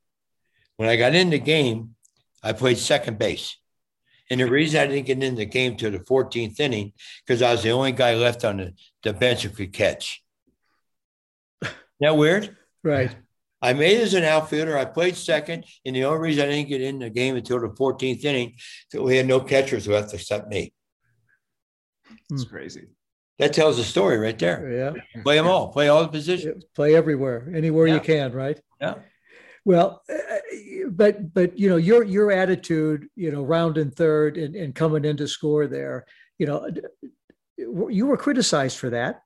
[0.78, 1.96] When I got in the game,
[2.44, 3.58] I played second base.
[4.30, 6.94] And the reason I didn't get in the game till the 14th inning,
[7.26, 10.24] because I was the only guy left on the, the bench who could catch.
[11.62, 12.56] Isn't that weird?
[12.84, 13.16] Right.
[13.62, 14.78] I made it as an outfielder.
[14.78, 17.68] I played second, and the only reason I didn't get in the game until the
[17.68, 18.56] 14th inning,
[18.92, 20.74] that we had no catchers left except me.
[22.32, 22.88] It's crazy.
[23.40, 24.72] That tells the story right there.
[24.72, 25.22] Yeah.
[25.24, 25.70] Play them all.
[25.70, 26.64] Play all the positions.
[26.76, 27.96] Play everywhere, anywhere yeah.
[27.96, 28.34] you can.
[28.34, 28.60] Right.
[28.80, 28.96] Yeah.
[29.66, 30.38] Well, uh,
[30.90, 35.18] but but you know your your attitude, you know, rounding third and, and coming in
[35.18, 36.06] to score there,
[36.40, 36.70] you know,
[37.58, 39.22] you were criticized for that.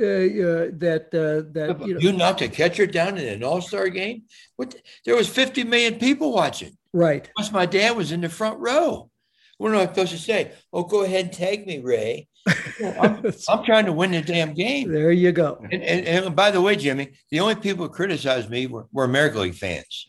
[0.00, 3.60] Uh, uh, that uh, that you, know, you knocked a catcher down in an All
[3.60, 4.22] Star game.
[4.56, 4.74] What?
[5.04, 6.78] There was 50 million people watching.
[6.94, 7.30] Right.
[7.36, 9.10] Plus, my dad was in the front row.
[9.58, 10.52] What am I supposed to say?
[10.72, 12.28] Oh, go ahead and tag me, Ray.
[12.46, 14.90] I'm, I'm, trying to win the damn game.
[14.90, 15.58] There you go.
[15.70, 19.04] And, and, and, by the way, Jimmy, the only people who criticized me were, were
[19.04, 20.06] American League fans.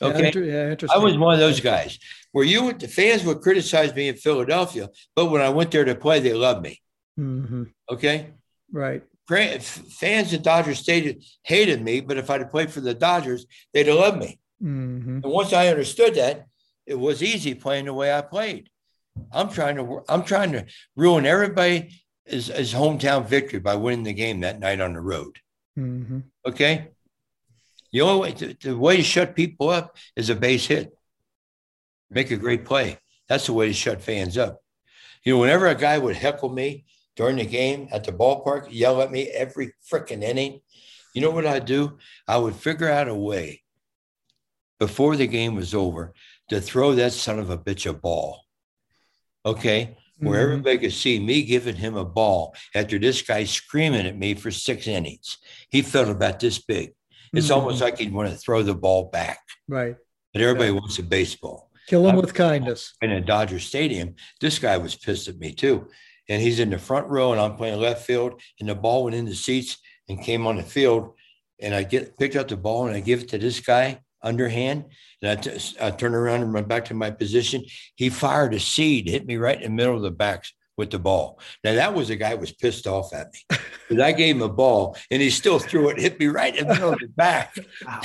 [0.00, 0.20] Okay.
[0.20, 1.00] Yeah, inter- yeah, interesting.
[1.00, 1.98] I was one of those guys
[2.32, 5.94] where you the fans would criticize me in Philadelphia, but when I went there to
[5.94, 6.80] play, they loved me.
[7.18, 7.64] Mm-hmm.
[7.90, 8.34] Okay.
[8.70, 9.02] Right.
[9.28, 13.96] Fans at Dodger Stadium hated me, but if I'd played for the Dodgers, they'd have
[13.96, 14.38] loved me.
[14.62, 15.20] Mm-hmm.
[15.24, 16.46] And once I understood that,
[16.86, 18.70] it was easy playing the way I played.
[19.32, 24.12] I'm trying to I'm trying to ruin everybody his, his hometown victory by winning the
[24.12, 25.38] game that night on the road.
[25.78, 26.20] Mm-hmm.
[26.46, 26.88] Okay.
[27.92, 30.92] The only way to, the way to shut people up is a base hit.
[32.10, 32.98] Make a great play.
[33.28, 34.60] That's the way to shut fans up.
[35.24, 36.84] You know, whenever a guy would heckle me
[37.16, 40.60] during the game at the ballpark, yell at me every freaking inning,
[41.14, 41.98] you know what I'd do?
[42.28, 43.62] I would figure out a way
[44.78, 46.12] before the game was over
[46.50, 48.45] to throw that son of a bitch a ball.
[49.46, 49.96] Okay.
[50.18, 50.42] Where mm-hmm.
[50.42, 54.50] everybody could see me giving him a ball after this guy screaming at me for
[54.50, 55.38] six innings.
[55.70, 56.94] He felt about this big.
[57.32, 57.54] It's mm-hmm.
[57.54, 59.38] almost like he'd want to throw the ball back.
[59.68, 59.96] Right.
[60.32, 60.80] But everybody yeah.
[60.80, 61.70] wants a baseball.
[61.86, 62.94] Kill him with kindness.
[63.00, 65.88] In a Dodger Stadium, this guy was pissed at me too.
[66.28, 69.14] And he's in the front row, and I'm playing left field, and the ball went
[69.14, 69.78] in the seats
[70.08, 71.14] and came on the field.
[71.60, 74.84] And I get picked up the ball and I give it to this guy underhand.
[75.22, 77.64] And I, t- I turned around and went back to my position.
[77.94, 80.44] He fired a seed, hit me right in the middle of the back
[80.76, 81.40] with the ball.
[81.64, 83.58] Now that was a guy who was pissed off at me
[83.88, 86.66] because I gave him a ball and he still threw it, hit me right in
[86.66, 87.56] the middle of the back.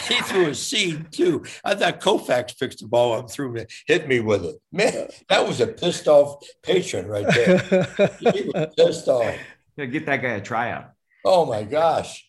[0.07, 1.43] He threw a seed too.
[1.65, 4.55] I thought Koufax fixed the ball up, threw it, hit me with it.
[4.71, 7.57] Man, that was a pissed off patron right there.
[8.19, 9.35] he was pissed off.
[9.75, 10.91] Yeah, get that guy a tryout.
[11.25, 12.25] Oh my gosh.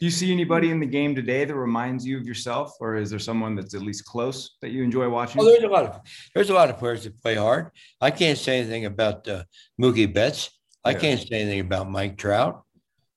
[0.00, 3.10] Do you see anybody in the game today that reminds you of yourself, or is
[3.10, 5.40] there someone that's at least close that you enjoy watching?
[5.40, 6.00] Oh, there's a lot of
[6.34, 7.70] there's a lot of players that play hard.
[8.00, 9.44] I can't say anything about uh,
[9.80, 10.50] Mookie Betts.
[10.84, 10.98] I yeah.
[10.98, 12.64] can't say anything about Mike Trout.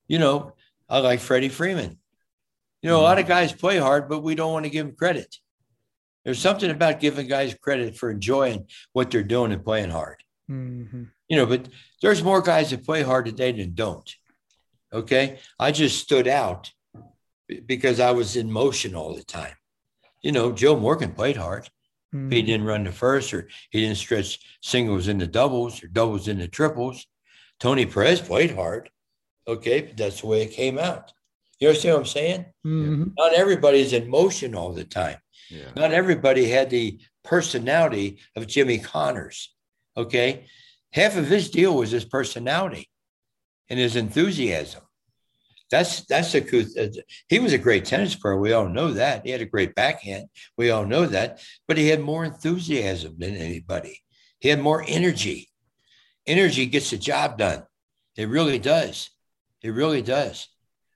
[0.07, 0.53] You know,
[0.87, 1.97] I like Freddie Freeman.
[2.81, 3.01] You know, mm-hmm.
[3.01, 5.35] a lot of guys play hard, but we don't want to give them credit.
[6.23, 10.21] There's something about giving guys credit for enjoying what they're doing and playing hard.
[10.49, 11.03] Mm-hmm.
[11.27, 11.69] You know, but
[12.01, 14.09] there's more guys that play hard today than don't.
[14.93, 15.39] Okay.
[15.59, 16.71] I just stood out
[17.65, 19.53] because I was in motion all the time.
[20.21, 21.69] You know, Joe Morgan played hard.
[22.13, 22.31] Mm-hmm.
[22.31, 26.47] He didn't run the first, or he didn't stretch singles into doubles or doubles into
[26.47, 27.05] triples.
[27.59, 28.89] Tony Perez played hard.
[29.47, 31.11] Okay, but that's the way it came out.
[31.59, 32.45] You understand what I'm saying?
[32.65, 33.03] Mm-hmm.
[33.17, 35.17] Not everybody's in motion all the time.
[35.49, 35.71] Yeah.
[35.75, 39.53] Not everybody had the personality of Jimmy Connors.
[39.95, 40.45] Okay.
[40.91, 42.89] Half of his deal was his personality
[43.69, 44.81] and his enthusiasm.
[45.69, 46.87] That's that's a uh,
[47.27, 48.39] he was a great tennis player.
[48.39, 49.25] We all know that.
[49.25, 50.29] He had a great backhand.
[50.57, 51.41] We all know that.
[51.67, 54.01] But he had more enthusiasm than anybody.
[54.39, 55.49] He had more energy.
[56.25, 57.63] Energy gets the job done.
[58.15, 59.09] It really does.
[59.61, 60.47] It really does.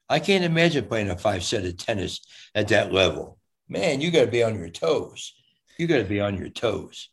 [0.09, 2.21] I can't imagine playing a five set of tennis
[2.55, 3.39] at that level.
[3.69, 5.33] Man, you got to be on your toes.
[5.77, 7.09] You got to be on your toes.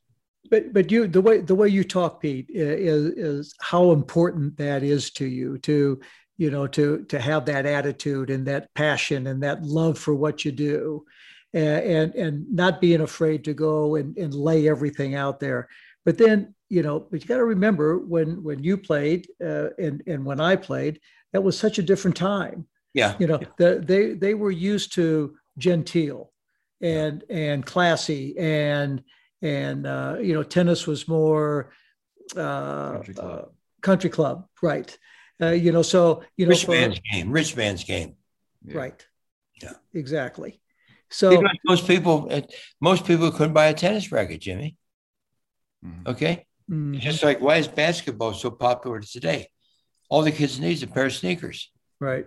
[0.51, 4.83] But but you the way the way you talk, Pete, is is how important that
[4.83, 6.01] is to you to
[6.37, 10.45] you know to to have that attitude and that passion and that love for what
[10.45, 11.05] you do.
[11.55, 15.69] And and, and not being afraid to go and, and lay everything out there.
[16.05, 20.03] But then you know but you got to remember when when you played uh, and
[20.07, 21.01] and when i played
[21.33, 22.67] that was such a different time.
[22.95, 23.15] Yeah.
[23.19, 26.33] You know, the, they they were used to genteel
[26.81, 29.03] and and classy and
[29.43, 31.71] and uh, you know tennis was more
[32.37, 33.41] uh, Country club.
[33.41, 33.49] uh,
[33.81, 34.99] country club, right?
[35.41, 37.31] Uh, you know, so you know, Rich for- man's game.
[37.31, 38.17] Rich man's game.
[38.65, 38.79] Yeah.
[38.79, 39.07] right?
[39.63, 39.75] Yeah.
[39.95, 40.61] exactly.
[41.11, 42.43] So Because most people, uh,
[42.81, 44.77] most people couldn't buy a tennis racket, Jimmy.
[45.85, 46.07] Mhm.
[46.09, 46.47] Okay.
[46.71, 49.49] mhm, Just like why is basketball so popular today?
[50.11, 51.71] All the kids need is a pair of sneakers.
[52.01, 52.27] right,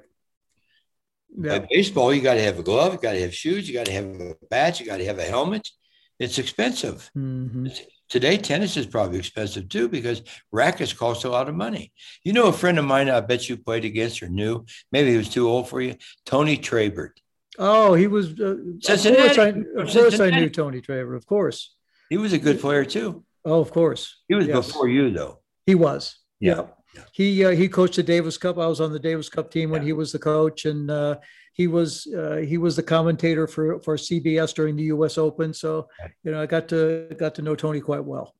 [1.38, 3.74] yeah, But baseball, you got to have a glove, you got to have shoes, you
[3.74, 5.68] got to have a bat, you got to have a helmet.
[6.22, 7.09] It's expensive.
[7.17, 7.72] mhm.
[8.07, 11.93] Today, tennis is probably expensive too because rackets cost a lot of money.
[12.26, 15.17] You know, a friend of mine, I bet you played against or knew, maybe he
[15.17, 15.95] was too old for you,
[16.26, 17.13] Tony Trabert.
[17.57, 18.39] Oh, he was.
[18.39, 19.05] Uh, of course,
[19.39, 19.47] I,
[19.82, 21.15] of course, I knew Tony Trabert.
[21.15, 21.74] Of course.
[22.09, 23.24] He was a good player too.
[23.43, 24.17] Oh, of course.
[24.28, 24.67] He was Yes.
[24.67, 25.39] before you, though.
[25.65, 26.17] He was.
[26.39, 26.67] Yeah.
[26.94, 27.02] Yeah.
[27.02, 27.04] Yeah.
[27.12, 28.58] He uh, he coached the Davis Cup.
[28.58, 31.18] I was on the Davis Cup team when he was the coach, and uh,
[31.54, 35.18] he was uh, he was the commentator for for CBS during the U.S.
[35.18, 35.54] Open.
[35.54, 35.88] So
[36.24, 38.36] you know, I got to got to know Tony quite well.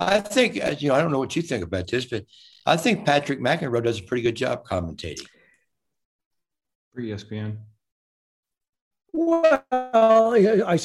[0.00, 2.24] I think, uh, you know, I don't know what you think about this, but
[2.64, 5.26] I think Patrick McEnroe does a pretty good job commentating.
[6.94, 7.58] For ESPN.
[9.12, 10.78] Well, I, I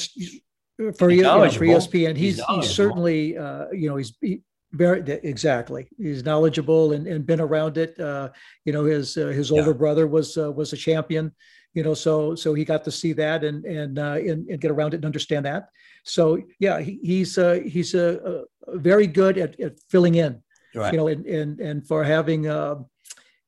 [0.96, 1.64] for you know, for.
[1.64, 4.40] ESPN, He's he's, he's, certainly uh, you know he's he,
[4.74, 7.98] very exactly he's knowledgeable and, and been around it.
[7.98, 8.28] Uh,
[8.64, 9.58] you know his uh, his Yeah.
[9.60, 11.32] older brother was uh, was a champion.
[11.76, 14.70] You know, so so he got to see that and and uh, and, and get
[14.70, 15.70] around it and understand that.
[16.04, 16.24] So
[16.60, 20.42] yeah, he, he's uh, he's uh, very good at, at filling in.
[20.74, 20.92] Right.
[20.92, 22.76] You know, and and and for having uh,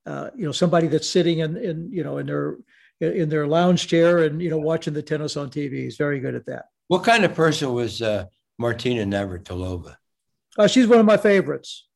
[0.07, 2.57] uh, you know somebody that's sitting in in you know in their
[3.01, 5.75] in their lounge chair and you know watching the tennis on TV.
[5.85, 6.65] He's very good at that.
[6.89, 8.25] What kind of person was uh,
[8.59, 9.97] Martina Navratilova?
[10.59, 11.87] Uh, she's one of my favorites.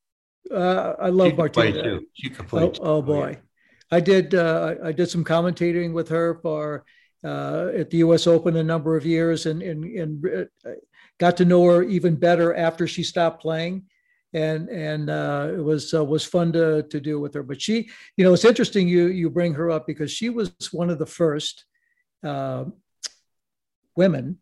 [0.50, 1.82] Uh, I love She Martina.
[1.82, 2.06] too.
[2.14, 2.80] She could play Oh, too.
[2.82, 3.38] oh boy,
[3.90, 4.34] I did.
[4.34, 6.84] Uh, I did some commentating with her for
[7.24, 8.26] uh, at the U.S.
[8.26, 10.70] Open a number of years, and and and uh,
[11.18, 13.84] got to know her even better after she stopped playing,
[14.32, 17.42] and and uh, it was uh, was fun to to do with her.
[17.42, 20.90] But she, you know, it's interesting you you bring her up because she was one
[20.90, 21.64] of the first
[22.24, 22.64] uh,
[23.96, 24.38] women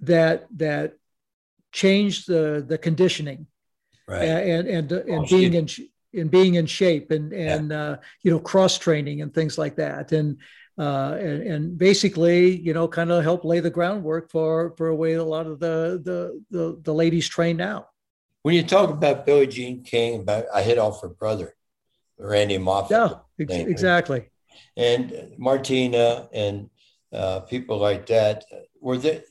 [0.00, 0.94] that that
[1.72, 3.46] changed the the conditioning
[4.06, 4.24] Right.
[4.24, 5.68] and and and Oh, being in
[6.14, 10.12] in being in shape and and uh, you know cross training and things like that
[10.12, 10.38] and
[10.78, 14.94] uh, and, and basically you know kind of help lay the groundwork for for a
[14.96, 17.86] way a lot of the the the, the ladies train now.
[18.42, 21.54] When you talk about Billie Jean King, about I hit off her brother,
[22.18, 22.96] Randy Moffitt.
[22.96, 24.30] Yeah, ex- exactly.
[24.76, 26.70] and Martina and
[27.12, 28.44] uh, people like that
[28.80, 29.22] were they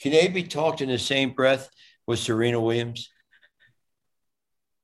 [0.00, 1.68] can they be talked in the same breath
[2.06, 3.10] with Serena Williams?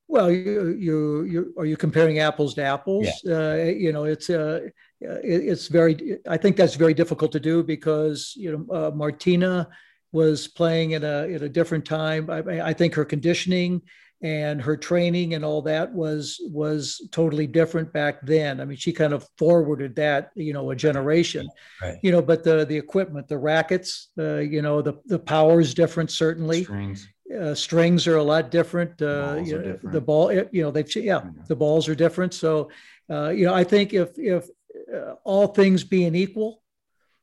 [0.08, 3.08] Well, you you you are you comparing apples to apples?
[3.26, 4.60] Uh, you know, it's uh,
[5.00, 6.18] it, it's very.
[6.28, 9.68] I think that's very difficult to do because you know uh, Martina
[10.12, 12.28] was playing at a at a different time.
[12.28, 13.80] I, I think her conditioning
[14.22, 18.60] and her training and all that was was totally different back then.
[18.60, 21.48] I mean, she kind of forwarded that you know a generation.
[21.80, 21.98] Right.
[22.02, 25.74] You know, but the the equipment, the rackets, uh, you know, the the power is
[25.74, 27.08] different certainly Strings.
[27.40, 29.00] uh, strings are a lot different.
[29.02, 29.92] Uh, Balls you are know, different.
[29.92, 31.30] The ball, you know, they've yeah, Yeah.
[31.48, 32.32] the balls are different.
[32.34, 32.70] So,
[33.10, 34.46] uh, you know, I think if if
[34.94, 36.62] uh, all things being equal,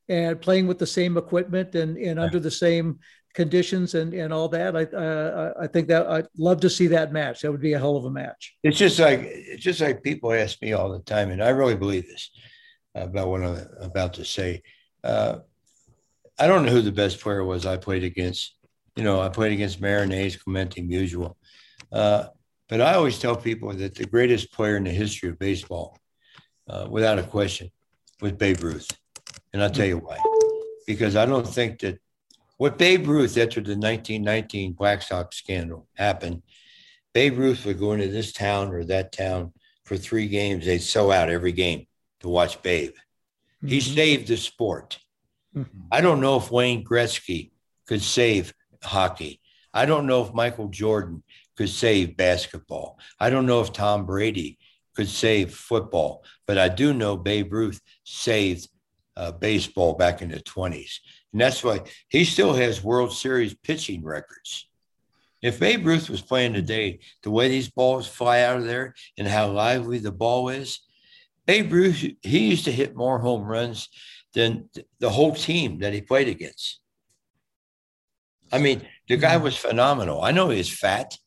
[0.10, 3.00] and playing with the same equipment and and under the same
[3.34, 7.12] conditions and and all that, I uh, I think that I'd love to see that
[7.12, 7.42] match.
[7.42, 8.56] That would be a hell of a match.
[8.64, 11.76] It's just like it's just like people ask me all the time, and I really
[11.76, 12.32] believe this
[12.96, 14.62] about what I'm about to say.
[15.04, 15.40] Uh,
[16.38, 18.56] I don't know who the best player was I played against.
[18.96, 21.36] You know, I played against Marinades, Clemente, Musial.
[21.92, 22.26] Uh,
[22.68, 25.98] but I always tell people that the greatest player in the history of baseball,
[26.70, 27.72] uh, without a question,
[28.22, 28.90] was Babe Ruth.
[29.54, 30.18] And I'll tell you why.
[30.86, 32.00] Because I don't think that
[32.60, 36.44] what Babe Ruth, after the 1919 Black Sox scandal happened,
[37.14, 39.54] Babe Ruth would go into this town or that town
[39.86, 40.66] for three games.
[40.66, 41.88] They'd sell out every game
[42.20, 42.94] to watch Babe.
[43.66, 43.96] He Mhm.
[43.96, 45.00] saved the sport.
[45.56, 45.88] Mhm.
[45.90, 47.52] I don't know if Wayne Gretzky
[47.88, 48.54] could save
[48.84, 49.40] hockey.
[49.74, 51.24] I don't know if Michael Jordan
[51.56, 53.00] could save basketball.
[53.22, 54.60] I don't know if Tom Brady
[54.96, 58.68] could save football, but I do know Babe Ruth saved
[59.16, 61.02] uh, baseball back in the 20s.
[61.32, 64.68] And that's why he still has World Series pitching records.
[65.42, 69.28] If Babe Ruth was playing today, the way these balls fly out of there and
[69.28, 70.80] how lively the ball is,
[71.46, 73.90] Babe Ruth, he used to hit more home runs
[74.34, 74.70] than
[75.00, 76.80] the whole team that he played against.
[78.52, 79.44] I mean, the guy mm-hmm.
[79.44, 80.22] was phenomenal.
[80.22, 81.18] I know he was fat,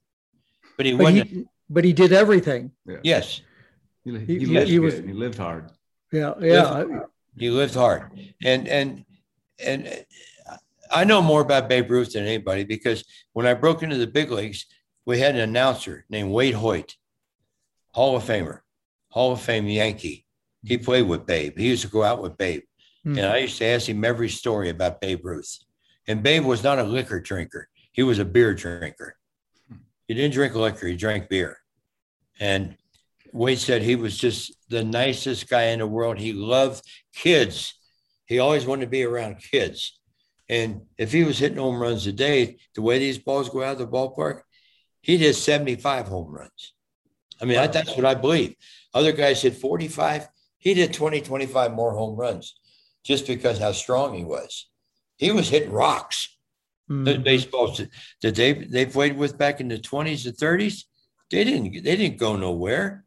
[0.77, 1.29] but he But wasn't.
[1.31, 2.73] he but he did everything.
[3.03, 3.41] yes,
[4.05, 5.71] He, He- he, he- lived he was- He lived hard.
[6.13, 6.85] Yeah, yeah.
[7.39, 8.11] He lived hard,
[8.45, 9.07] and and
[9.65, 10.05] and
[10.91, 14.31] I know more about Babe Ruth than anybody because when I broke into the big
[14.31, 14.67] leagues,
[15.07, 16.97] we had an announcer named Waite Hoyt,
[17.93, 18.61] Hall of Famer,
[19.09, 20.27] Hall of Fame Yankee.
[20.65, 21.59] He played with Babe.
[21.59, 22.63] He used to go out with Babe.
[23.07, 23.19] Mm-hmm.
[23.19, 25.59] And I used to ask him every story about Babe Ruth.
[26.07, 29.17] And Babe was not a liquor drinker, he was a beer drinker.
[30.07, 31.59] He didn't drink liquor, he drank beer.
[32.39, 32.77] And
[33.33, 36.19] Waite said he was just the nicest guy in the world.
[36.19, 36.85] He loved
[37.15, 37.75] kids.
[38.33, 40.01] He always wanted to be around kids.
[40.49, 43.73] And if he was hitting home runs a day, the way these balls go out
[43.73, 44.41] of the ballpark,
[45.03, 46.73] he did 75 home runs.
[47.43, 48.55] I mean, that's what I believe.
[48.95, 50.29] Other guys hit 45.
[50.57, 52.59] He did 20, 25 more home runs
[53.05, 54.67] just because how strong he was.
[55.19, 56.35] He was hitting rocks.
[56.91, 57.05] Mm.
[57.05, 57.83] The baseballs
[58.23, 60.85] that they they played with back in the 20s and 30s,
[61.31, 63.05] they didn't they didn't go nowhere.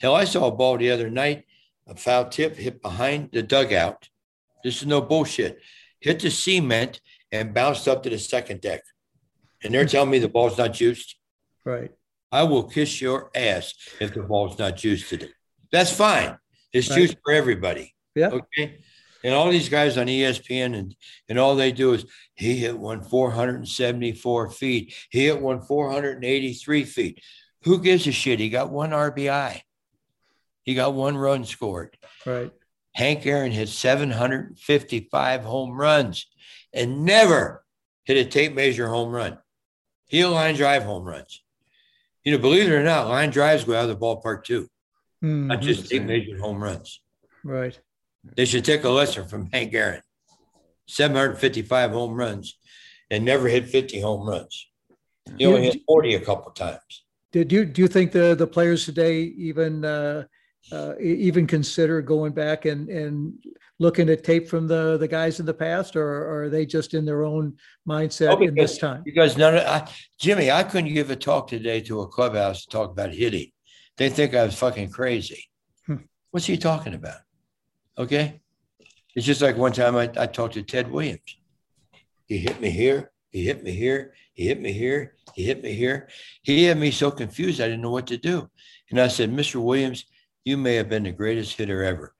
[0.00, 1.46] Hell, I saw a ball the other night,
[1.88, 4.08] a foul tip hit behind the dugout.
[4.62, 5.58] This is no bullshit.
[6.00, 7.00] Hit the cement
[7.32, 8.82] and bounced up to the second deck.
[9.62, 11.16] And they're telling me the ball's not juiced.
[11.64, 11.90] Right.
[12.30, 15.30] I will kiss your ass if the ball's not juiced today.
[15.72, 16.38] That's fine.
[16.72, 16.96] It's right.
[16.96, 17.94] juice for everybody.
[18.14, 18.28] Yeah.
[18.28, 18.78] Okay.
[19.24, 20.94] And all these guys on ESPN and,
[21.28, 22.04] and all they do is
[22.34, 24.94] he hit one 474 feet.
[25.10, 27.22] He hit one 483 feet.
[27.64, 28.38] Who gives a shit?
[28.38, 29.60] He got one RBI.
[30.62, 31.96] He got one run scored.
[32.24, 32.52] Right.
[32.98, 36.26] Hank Aaron hit 755 home runs
[36.72, 37.64] and never
[38.04, 39.38] hit a tape measure home run.
[40.08, 41.44] He a line drive home runs.
[42.24, 44.64] You know, believe it or not, line drives go out of the ballpark too,
[45.22, 45.46] mm-hmm.
[45.46, 47.00] not just tape measure home runs.
[47.44, 47.78] Right.
[48.34, 50.02] They should take a lesson from Hank Aaron.
[50.88, 52.58] 755 home runs
[53.10, 54.66] and never hit 50 home runs.
[55.36, 57.04] He only hit 40 a couple times.
[57.30, 60.24] Did you do you think the the players today even uh,
[60.72, 63.34] uh, even consider going back and and
[63.78, 66.94] looking at tape from the the guys in the past, or, or are they just
[66.94, 67.56] in their own
[67.88, 69.02] mindset oh, because, in this time?
[69.04, 69.88] Because none of I,
[70.18, 73.50] Jimmy, I couldn't give a talk today to a clubhouse to talk about hitting.
[73.96, 75.44] They think I was fucking crazy.
[75.86, 75.96] Hmm.
[76.30, 77.18] What's he talking about?
[77.96, 78.40] Okay.
[79.14, 81.38] It's just like one time I, I talked to Ted Williams.
[82.26, 83.10] He hit me here.
[83.30, 84.14] He hit me here.
[84.34, 85.16] He hit me here.
[85.34, 86.08] He hit me here.
[86.42, 88.48] He had me so confused, I didn't know what to do.
[88.90, 89.56] And I said, Mr.
[89.56, 90.04] Williams,
[90.48, 92.14] you may have been the greatest hitter ever.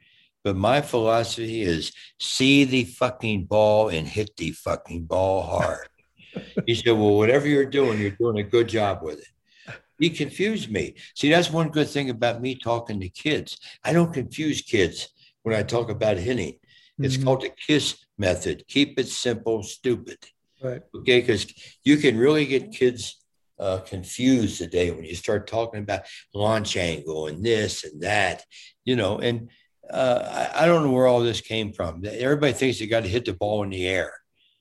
[0.45, 5.89] But my philosophy is see the fucking ball and hit the fucking ball hard.
[6.66, 9.74] he said, Well, whatever you're doing, you're doing a good job with it.
[9.99, 10.95] He confused me.
[11.14, 13.59] See, that's one good thing about me talking to kids.
[13.83, 15.09] I don't confuse kids
[15.43, 16.59] when I talk about hitting.
[16.99, 17.24] It's mm-hmm.
[17.24, 18.64] called the KISS method.
[18.68, 20.18] Keep it simple, stupid.
[20.62, 20.83] Right.
[20.95, 21.20] Okay.
[21.20, 21.47] Because
[21.83, 23.16] you can really get kids
[23.59, 26.03] uh, confused today when you start talking about
[26.35, 28.45] launch angle and this and that,
[28.85, 29.51] you know, and
[29.91, 32.05] uh, I, I, don't know where all this came from.
[32.05, 34.13] Everybody thinks they got to hit the ball in the air.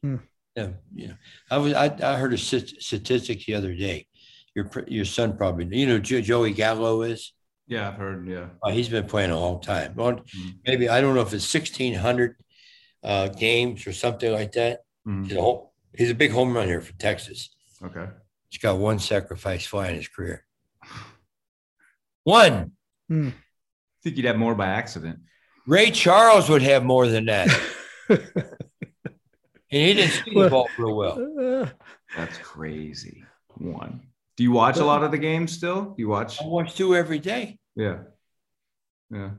[0.01, 0.17] Hmm.
[0.55, 1.13] Yeah, you know,
[1.51, 4.07] I was I, I heard a statistic the other day.
[4.55, 7.31] Your your son probably you know Joey Gallo is.
[7.67, 8.27] Yeah, I've heard.
[8.27, 9.93] Yeah, uh, he's been playing a long time.
[9.95, 10.49] Well, mm-hmm.
[10.65, 12.37] maybe I don't know if it's sixteen hundred
[13.03, 14.79] uh, games or something like that.
[15.07, 15.25] Mm-hmm.
[15.25, 17.55] He's, a whole, he's a big home run here for Texas.
[17.83, 18.07] Okay,
[18.49, 20.45] he's got one sacrifice fly in his career.
[22.23, 22.71] One.
[23.07, 23.29] Hmm.
[23.29, 25.19] I think you'd have more by accident.
[25.65, 27.47] Ray Charles would have more than that.
[28.09, 28.19] and
[29.69, 31.71] he didn't see the ball real well.
[32.15, 33.23] That's crazy.
[33.55, 34.01] One.
[34.37, 35.81] Do you watch a lot of the games still?
[35.81, 36.41] Do you watch?
[36.41, 37.59] I watch two every day.
[37.75, 37.99] Yeah.
[39.09, 39.31] Yeah.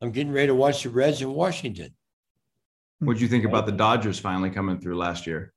[0.00, 1.94] I'm getting ready to watch the Reds in Washington.
[2.98, 5.52] What do you think about the Dodgers finally coming through last year?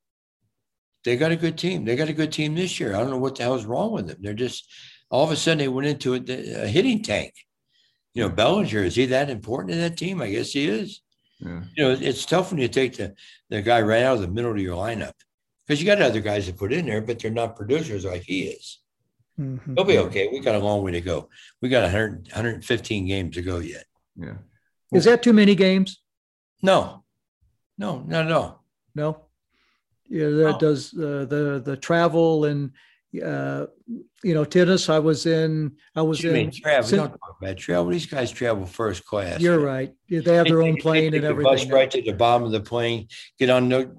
[1.10, 1.86] They got a good team.
[1.86, 2.93] They got a good team this year.
[2.93, 4.18] I don't know what the hell is wrong with them.
[4.20, 4.72] They're just
[5.10, 7.34] all of a sudden they went into a, a hitting tank.
[8.14, 10.22] You know, Bellinger is he that important to that team?
[10.22, 11.01] I guess he is.
[11.39, 11.64] Yeah.
[11.76, 13.16] You know, it's tough when you take the
[13.49, 15.14] the guy right out of the middle of your lineup
[15.66, 18.41] because you got other guys to put in there, but they're not producers like he
[18.41, 18.78] is.
[19.39, 19.74] Mm-hmm.
[19.74, 20.28] He'll be okay.
[20.32, 21.30] We got a long way to go.
[21.60, 23.86] We got 100, 115 games to go yet.
[24.16, 24.36] Yeah.
[24.93, 26.03] Is that too many games?
[26.62, 27.03] No,
[27.80, 28.60] no, no, no,
[28.93, 29.28] no.
[30.10, 30.57] Yeah, that no.
[30.57, 32.72] does uh, the the travel and
[33.26, 33.66] uh,
[34.24, 34.88] you know, tennis.
[34.88, 35.76] I was in.
[35.95, 36.51] I was you in.
[36.51, 36.88] Travel.
[36.88, 37.88] Sin- don't talk about travel.
[37.88, 39.39] These guys travel first class.
[39.39, 39.93] You're right.
[40.07, 41.51] Yeah, they have their own plane and everything.
[41.51, 43.07] Bus right to the bottom of the plane.
[43.39, 43.91] Get on no.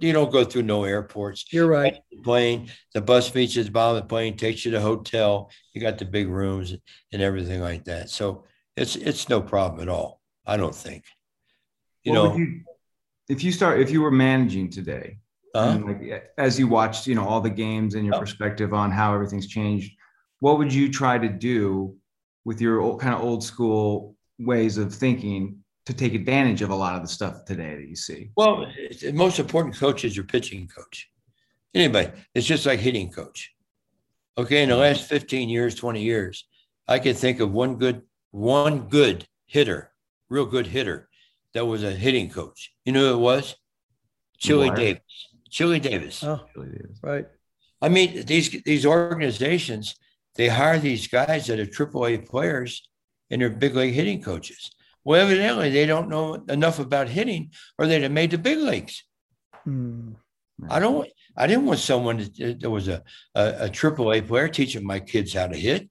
[0.00, 1.52] You don't go through no airports.
[1.52, 1.96] You're right.
[2.10, 2.70] The plane.
[2.94, 4.36] The bus meets at the bottom of the plane.
[4.36, 5.50] Takes you to the hotel.
[5.72, 6.76] You got the big rooms
[7.12, 8.10] and everything like that.
[8.10, 8.44] So
[8.76, 10.20] it's it's no problem at all.
[10.46, 11.04] I don't think.
[12.04, 12.60] You what know, you,
[13.28, 15.18] if you start if you were managing today,
[15.54, 15.78] uh-huh.
[15.86, 18.20] like, as you watched, you know, all the games and your oh.
[18.20, 19.92] perspective on how everything's changed,
[20.40, 21.96] what would you try to do
[22.44, 26.74] with your old, kind of old school ways of thinking to take advantage of a
[26.74, 28.30] lot of the stuff today that you see.
[28.36, 28.66] Well,
[29.00, 31.10] the most important coach is your pitching coach.
[31.74, 33.52] Anybody, it's just like hitting coach.
[34.38, 36.46] Okay, in the last 15 years, 20 years,
[36.86, 39.92] I can think of one good, one good hitter,
[40.28, 41.08] real good hitter
[41.54, 42.72] that was a hitting coach.
[42.84, 43.56] You know who it was?
[44.38, 45.28] Chili Davis.
[45.52, 46.24] Chili Davis.
[46.24, 46.40] Oh,
[47.02, 47.26] right.
[47.80, 49.94] I mean, these these organizations,
[50.36, 52.88] they hire these guys that are AAA players
[53.30, 54.70] and they're big league hitting coaches.
[55.04, 59.04] Well, evidently they don't know enough about hitting or they'd have made the big leagues.
[59.64, 60.12] Hmm.
[60.70, 63.02] I don't I didn't want someone that, that was a,
[63.34, 65.88] a, a AAA player teaching my kids how to hit.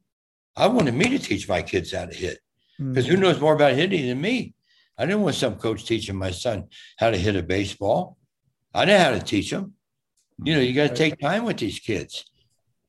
[0.56, 2.40] I wanted me to teach my kids how to hit
[2.80, 3.22] because who Hmm.
[3.24, 4.54] knows more about hitting than me?
[4.98, 8.18] I didn't want some coach teaching my son how to hit a baseball.
[8.74, 9.74] I know how to teach them.
[10.44, 12.26] You know, you got to take time with these kids.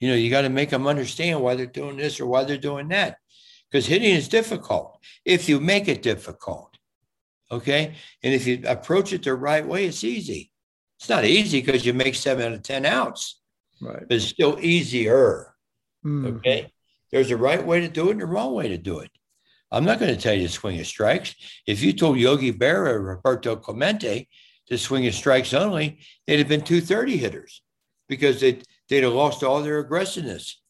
[0.00, 2.56] You know, you got to make them understand why they're doing this or why they're
[2.56, 3.18] doing that.
[3.70, 6.76] Because hitting is difficult if you make it difficult.
[7.50, 7.94] Okay.
[8.22, 10.50] And if you approach it the right way, it's easy.
[10.98, 13.40] It's not easy because you make seven out of 10 outs,
[13.80, 14.00] Right.
[14.08, 15.54] but it's still easier.
[16.02, 16.26] Hmm.
[16.26, 16.72] Okay.
[17.10, 19.10] There's a right way to do it and a wrong way to do it.
[19.70, 21.34] I'm not going to tell you to swing his strikes.
[21.66, 24.28] If you told Yogi Berra or Roberto Clemente
[24.68, 27.62] to swing his strikes only, they'd have been 230 hitters
[28.08, 30.60] because they'd, they'd have lost all their aggressiveness.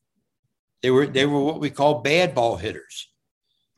[0.82, 3.09] They were they were what we call bad ball hitters.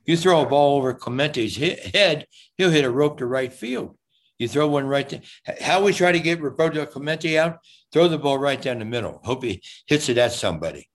[0.07, 3.97] You throw a ball over Clemente's he- head, he'll hit a rope to right field.
[4.39, 5.21] You throw one right there.
[5.61, 7.59] How we try to get Roberto Clemente out?
[7.93, 9.21] Throw the ball right down the middle.
[9.23, 10.89] Hope he hits it at somebody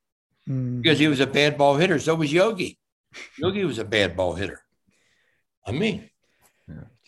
[0.45, 0.82] Hmm.
[0.82, 1.99] because he was a bad ball hitter.
[1.99, 2.78] So was Yogi.
[3.38, 4.61] Yogi was a bad ball hitter.
[5.65, 6.09] I mean,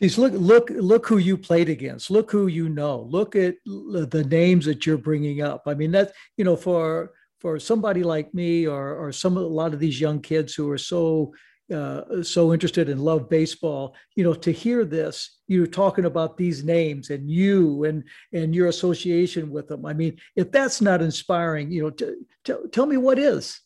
[0.02, 2.10] Geez, look, look, look who you played against.
[2.10, 3.02] Look who you know.
[3.02, 5.64] Look at the names that you're bringing up.
[5.68, 9.74] I mean, that's you know, for for somebody like me or or some a lot
[9.74, 11.34] of these young kids who are so
[11.72, 16.64] uh, so interested and love baseball, you know, to hear this, you're talking about these
[16.64, 19.86] names and you and and your association with them.
[19.86, 23.62] I mean, if that's not inspiring, you know, t- t- tell me what is.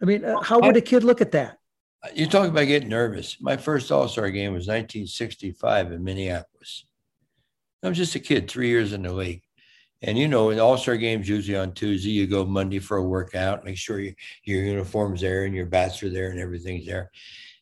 [0.00, 1.58] I mean, uh, how would a kid look at that?
[2.14, 3.36] You talk about getting nervous.
[3.40, 6.86] My first All Star game was 1965 in Minneapolis.
[7.82, 9.42] I was just a kid, three years in the league.
[10.02, 13.02] And you know, in All Star games, usually on Tuesday, you go Monday for a
[13.02, 17.10] workout, make sure you, your uniform's there and your bats are there and everything's there.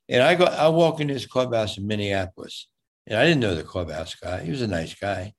[0.08, 2.68] And I go, I walk in this clubhouse in Minneapolis,
[3.06, 4.44] and I didn't know the clubhouse guy.
[4.44, 5.32] He was a nice guy.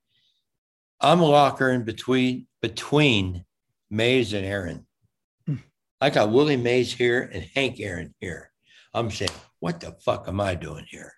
[1.00, 3.46] I'm a locker in between between
[3.92, 4.88] Mays and Aaron.
[5.46, 5.56] Hmm.
[6.02, 8.52] I got Willie Mays here and Hank Aaron here.
[8.96, 11.14] I'm saying, what the fuck am I doing here?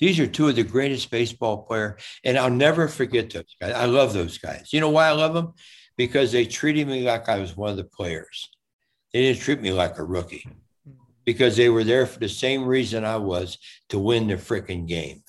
[0.00, 3.72] These are two of the greatest baseball players, and I'll never forget those guys.
[3.72, 4.72] I love those guys.
[4.72, 5.52] You know why I love them?
[5.96, 8.50] Because they treated me like I was one of the players.
[9.12, 10.44] They didn't treat me like a rookie
[11.24, 13.58] because they were there for the same reason I was
[13.90, 15.22] to win the freaking game.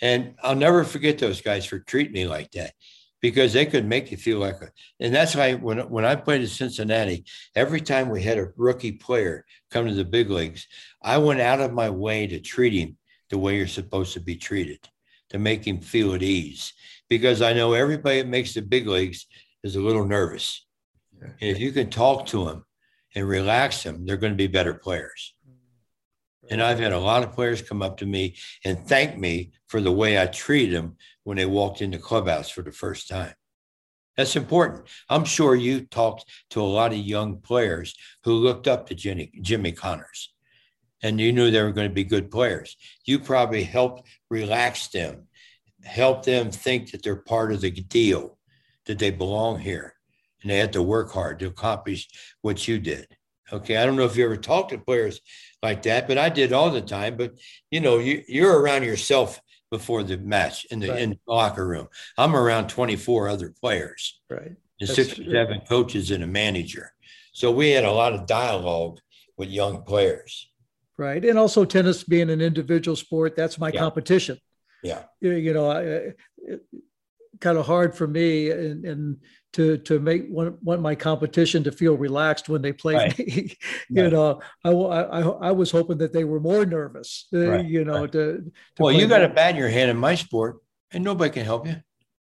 [0.00, 2.74] And I'll never forget those guys for treating me like that
[3.22, 4.68] because they could make you feel like a,
[5.00, 8.92] and that's why when, when I played in Cincinnati, every time we had a rookie
[8.92, 10.66] player come to the big leagues,
[11.00, 12.98] I went out of my way to treat him
[13.30, 14.80] the way you're supposed to be treated,
[15.30, 16.74] to make him feel at ease.
[17.08, 19.26] Because I know everybody that makes the big leagues
[19.62, 20.66] is a little nervous.
[21.22, 22.64] And if you can talk to them
[23.14, 25.34] and relax them, they're going to be better players.
[26.50, 29.80] And I've had a lot of players come up to me and thank me for
[29.80, 33.34] the way I treated them when they walked in the clubhouse for the first time.
[34.16, 34.88] That's important.
[35.08, 37.94] I'm sure you talked to a lot of young players
[38.24, 40.32] who looked up to Jimmy, Jimmy Connors
[41.02, 42.76] and you knew they were going to be good players.
[43.04, 45.26] You probably helped relax them,
[45.84, 48.38] help them think that they're part of the deal,
[48.86, 49.94] that they belong here,
[50.42, 52.08] and they had to work hard to accomplish
[52.40, 53.06] what you did.
[53.52, 53.76] Okay.
[53.76, 55.20] I don't know if you ever talked to players
[55.62, 57.16] like that, but I did all the time.
[57.16, 57.32] But
[57.70, 59.40] you know, you, you're around yourself
[59.72, 61.00] before the match in the Right.
[61.02, 61.88] in the locker room.
[62.18, 64.48] I'm around 24 other players Right.
[64.48, 66.92] and That's six or seven coaches and a manager.
[67.32, 68.98] So we had a lot of dialogue
[69.38, 70.50] with young players.
[70.98, 71.24] Right.
[71.24, 73.80] And also tennis being an individual sport, that's my Yeah.
[73.80, 74.38] competition.
[74.82, 75.04] Yeah.
[75.22, 76.16] You you know, I, it,
[77.40, 79.16] kind of hard for me and, and
[79.52, 83.18] to, to make want, want my competition to feel relaxed when they play Right.
[83.18, 83.56] me.
[83.90, 84.12] you Right.
[84.12, 88.06] know, I, I, I was hoping that they were more nervous, uh, Right, you know,
[88.06, 90.56] to, to Well, you got a bat in your hand in my sport,
[90.92, 91.76] and nobody can help you.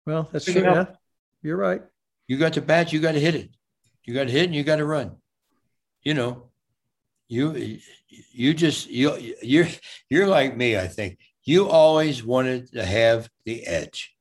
[0.06, 0.62] well, that's true.
[0.62, 0.86] Yeah,
[1.42, 1.82] you're right.
[2.28, 3.50] You got the bat, you got to hit it.
[4.04, 5.16] You got to hit and you got to run.
[6.02, 6.50] You know,
[7.28, 7.78] you
[8.32, 9.68] you just you you're
[10.10, 10.76] you're like me.
[10.76, 14.14] I think you always wanted to have the edge.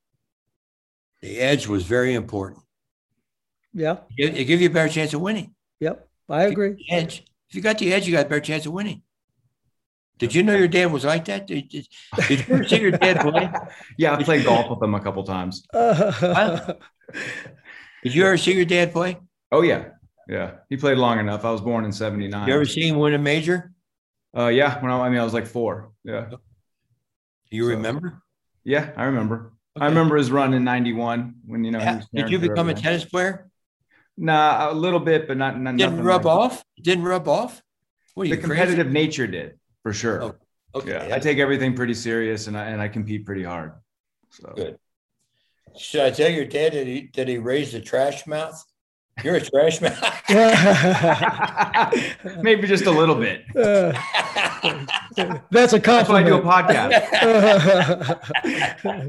[1.22, 2.63] The edge was very important.
[3.74, 3.98] Yeah.
[4.18, 5.54] It, it give you a better chance of winning.
[5.80, 6.08] Yep.
[6.30, 6.74] I agree.
[6.74, 7.24] The edge.
[7.50, 9.02] If you got the edge, you got a better chance of winning.
[10.20, 11.48] Did you know your dad was like that?
[11.48, 11.88] Did, did,
[12.28, 13.52] did you ever see your dad play?
[13.98, 15.66] Yeah, I played golf with him a couple times.
[15.74, 16.78] Did
[18.14, 19.18] you ever see your dad play?
[19.52, 19.86] Oh yeah,
[20.28, 20.52] yeah.
[20.70, 21.46] He played long enough.
[21.46, 22.48] I was born in '79.
[22.48, 23.72] You ever see him win a major?
[24.38, 24.82] Uh, yeah.
[24.82, 25.92] When I, I mean, I was like four.
[26.04, 26.32] Yeah.
[27.50, 28.22] You So- remember?
[28.64, 29.54] Yeah, I remember.
[29.78, 29.86] Okay.
[29.86, 31.80] I remember his run in '91 when you know.
[31.80, 33.50] he was Did you become a tennis player?
[34.18, 35.60] Nah, a little bit, but not.
[35.60, 36.64] not Didn't rub like- off?
[36.82, 37.62] Didn't rub off?
[38.14, 38.94] What The competitive crazy?
[38.94, 40.24] nature did for sure.
[40.24, 40.36] Oh,
[40.76, 41.06] Okay.
[41.08, 43.74] Yeah, I take everything pretty serious, and I and I compete pretty hard.
[44.32, 44.78] So Good.
[45.78, 48.64] Should I tell your dad that he that he raised a trash mouth?
[49.24, 50.00] You're a trash mouth.
[52.44, 53.44] maybe just a little bit.
[53.56, 53.94] Uh,
[55.52, 57.04] that's a That's why I do a podcast.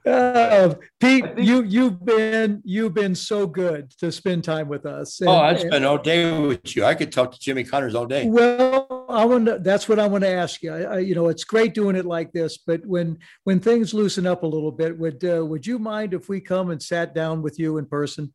[0.05, 5.21] Uh, Pete, think- you you've been you've been so good to spend time with us.
[5.21, 6.83] oh, I And- spent all day with you.
[6.83, 8.27] I could talk to Jimmy Connors all day.
[8.27, 10.73] Well, I want to, that's what I want to ask you.
[10.73, 14.27] I, I, you know, it's great doing it like this, but when, when things loosen
[14.27, 17.41] up a little bit, would, uh, would you mind if we come and sat down
[17.41, 18.33] with you in person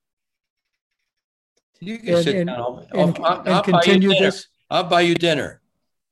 [1.81, 2.59] You can and, sit and, down.
[2.61, 4.47] I'll, and, I'll- I'll and continue this?
[4.71, 5.58] I'll buy you dinner.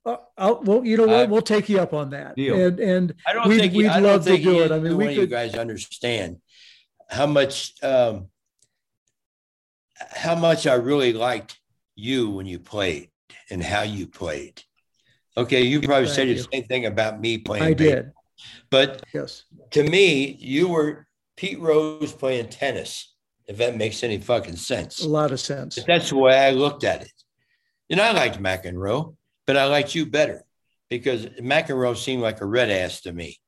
[0.07, 1.29] Uh, I'll, well, you know what?
[1.29, 2.37] We'll take you up on that.
[2.37, 2.55] Deal.
[2.59, 4.71] And, and I don't We'd- think we'd I love don't to think do it.
[4.73, 6.39] I mean, we of you could- guys understand
[7.11, 8.29] how much um,
[9.99, 11.59] how much I really liked
[11.95, 13.11] you when you played
[13.51, 14.63] and how you played.
[15.37, 17.65] Okay, you probably said the same thing about me playing.
[17.65, 18.03] I baseball.
[18.05, 18.13] did.
[18.71, 19.43] but Yes.
[19.73, 23.13] to me, you were Pete Rose playing tennis.
[23.49, 25.01] If that makes any fucking sense.
[25.05, 25.77] A lot of sense.
[25.77, 27.13] But that's the way I looked at it.
[27.91, 29.15] And I liked McEnroe,
[29.47, 30.43] but I liked you better
[30.91, 33.39] because McEnroe seemed like a red ass to me.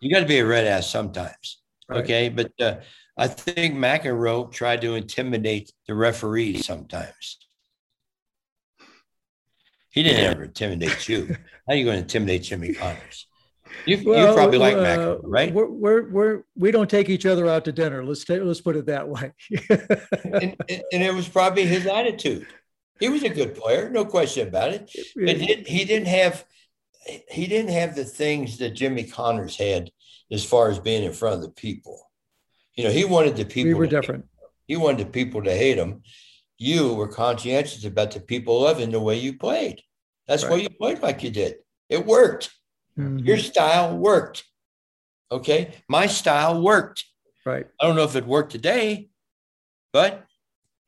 [0.00, 1.60] You got to be a red ass sometimes.
[1.88, 2.04] Right.
[2.04, 2.28] Okay.
[2.28, 2.76] But uh,
[3.16, 7.38] I think McEnroe tried to intimidate the referees sometimes.
[9.90, 11.36] He didn't ever intimidate you.
[11.66, 13.26] How are you going to intimidate Jimmy Connors?
[13.86, 15.52] You, you Well, probably like uh, McEnroe, right?
[15.52, 18.04] We're, we're, we're, we don't take each other out to dinner.
[18.04, 19.32] Let's take, let's put it that way.
[20.32, 20.56] And,
[20.92, 22.46] and it was probably his attitude.
[23.00, 24.90] He was a good player, no question about it.
[25.16, 26.44] But he, he didn't have
[27.28, 29.90] he didn't have the things that Jimmy Connors had
[30.30, 32.10] as far as being in front of the people.
[32.74, 33.70] You know, he wanted the people.
[33.70, 34.26] We were to different.
[34.66, 36.02] He wanted the people to hate him.
[36.58, 39.82] You were conscientious about the people loving the way you played.
[40.28, 41.56] That's why you played like you did.
[41.88, 42.50] It worked.
[42.98, 43.26] Mhm.
[43.26, 44.44] Your style worked.
[45.32, 47.04] Okay, my style worked.
[47.46, 47.66] Right.
[47.80, 49.08] I don't know if it worked today,
[49.92, 50.26] but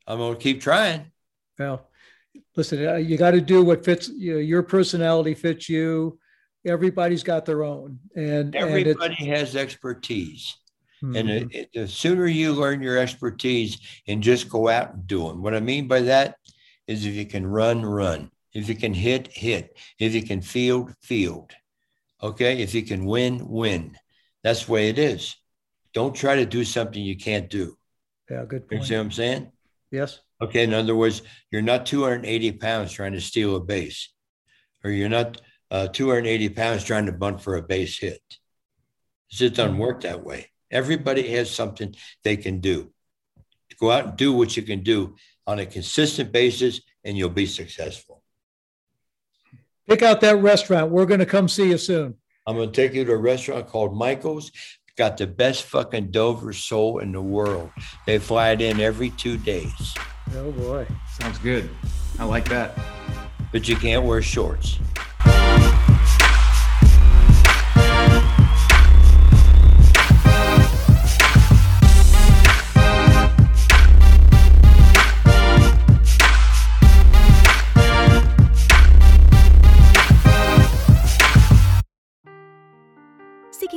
[0.07, 1.11] I'm going to keep trying.
[1.59, 1.89] Well,
[2.57, 6.19] listen, uh, you got to do what fits you know, your personality fits you.
[6.65, 10.57] Everybody's got their own, and and Everybody has expertise.
[11.03, 11.29] And Mhm.
[11.29, 15.43] it, it- the sooner you learn your expertise and just go out and do them.
[15.43, 16.37] What I mean by that
[16.87, 18.31] is if you can run, run.
[18.55, 19.77] If you can hit, hit.
[19.99, 21.51] If you can field, field.
[22.23, 22.63] Okay.
[22.63, 23.97] If you can win, win.
[24.45, 25.35] That's the way it is.
[25.93, 27.77] Don't try to do something you can't do.
[28.31, 29.51] yeah, good You see what I'm saying?
[29.91, 30.21] Yes.
[30.43, 30.65] Okay.
[30.65, 34.13] In other words, you're not 280 pounds trying to steal a base,
[34.85, 35.41] or you're not
[35.71, 38.21] uh, 280 pounds trying to bunt for a base hit.
[38.29, 40.51] It just doesn't work that way.
[40.71, 42.93] Everybody has something they can do.
[43.79, 45.17] Go out and do what you can do
[45.47, 48.23] on a consistent basis, and you'll be successful.
[49.89, 50.91] Pick out that restaurant.
[50.91, 52.15] We're going to come see you soon.
[52.47, 54.53] I'm going to take you to a restaurant called Michael's.
[54.97, 57.71] Got the best fucking Dover sole in the world.
[58.07, 59.95] They fly it in every two days,
[60.35, 60.87] Oh boy.
[61.21, 61.69] Sounds good.
[62.19, 62.79] I like that.
[63.53, 64.79] but you can't wear shorts.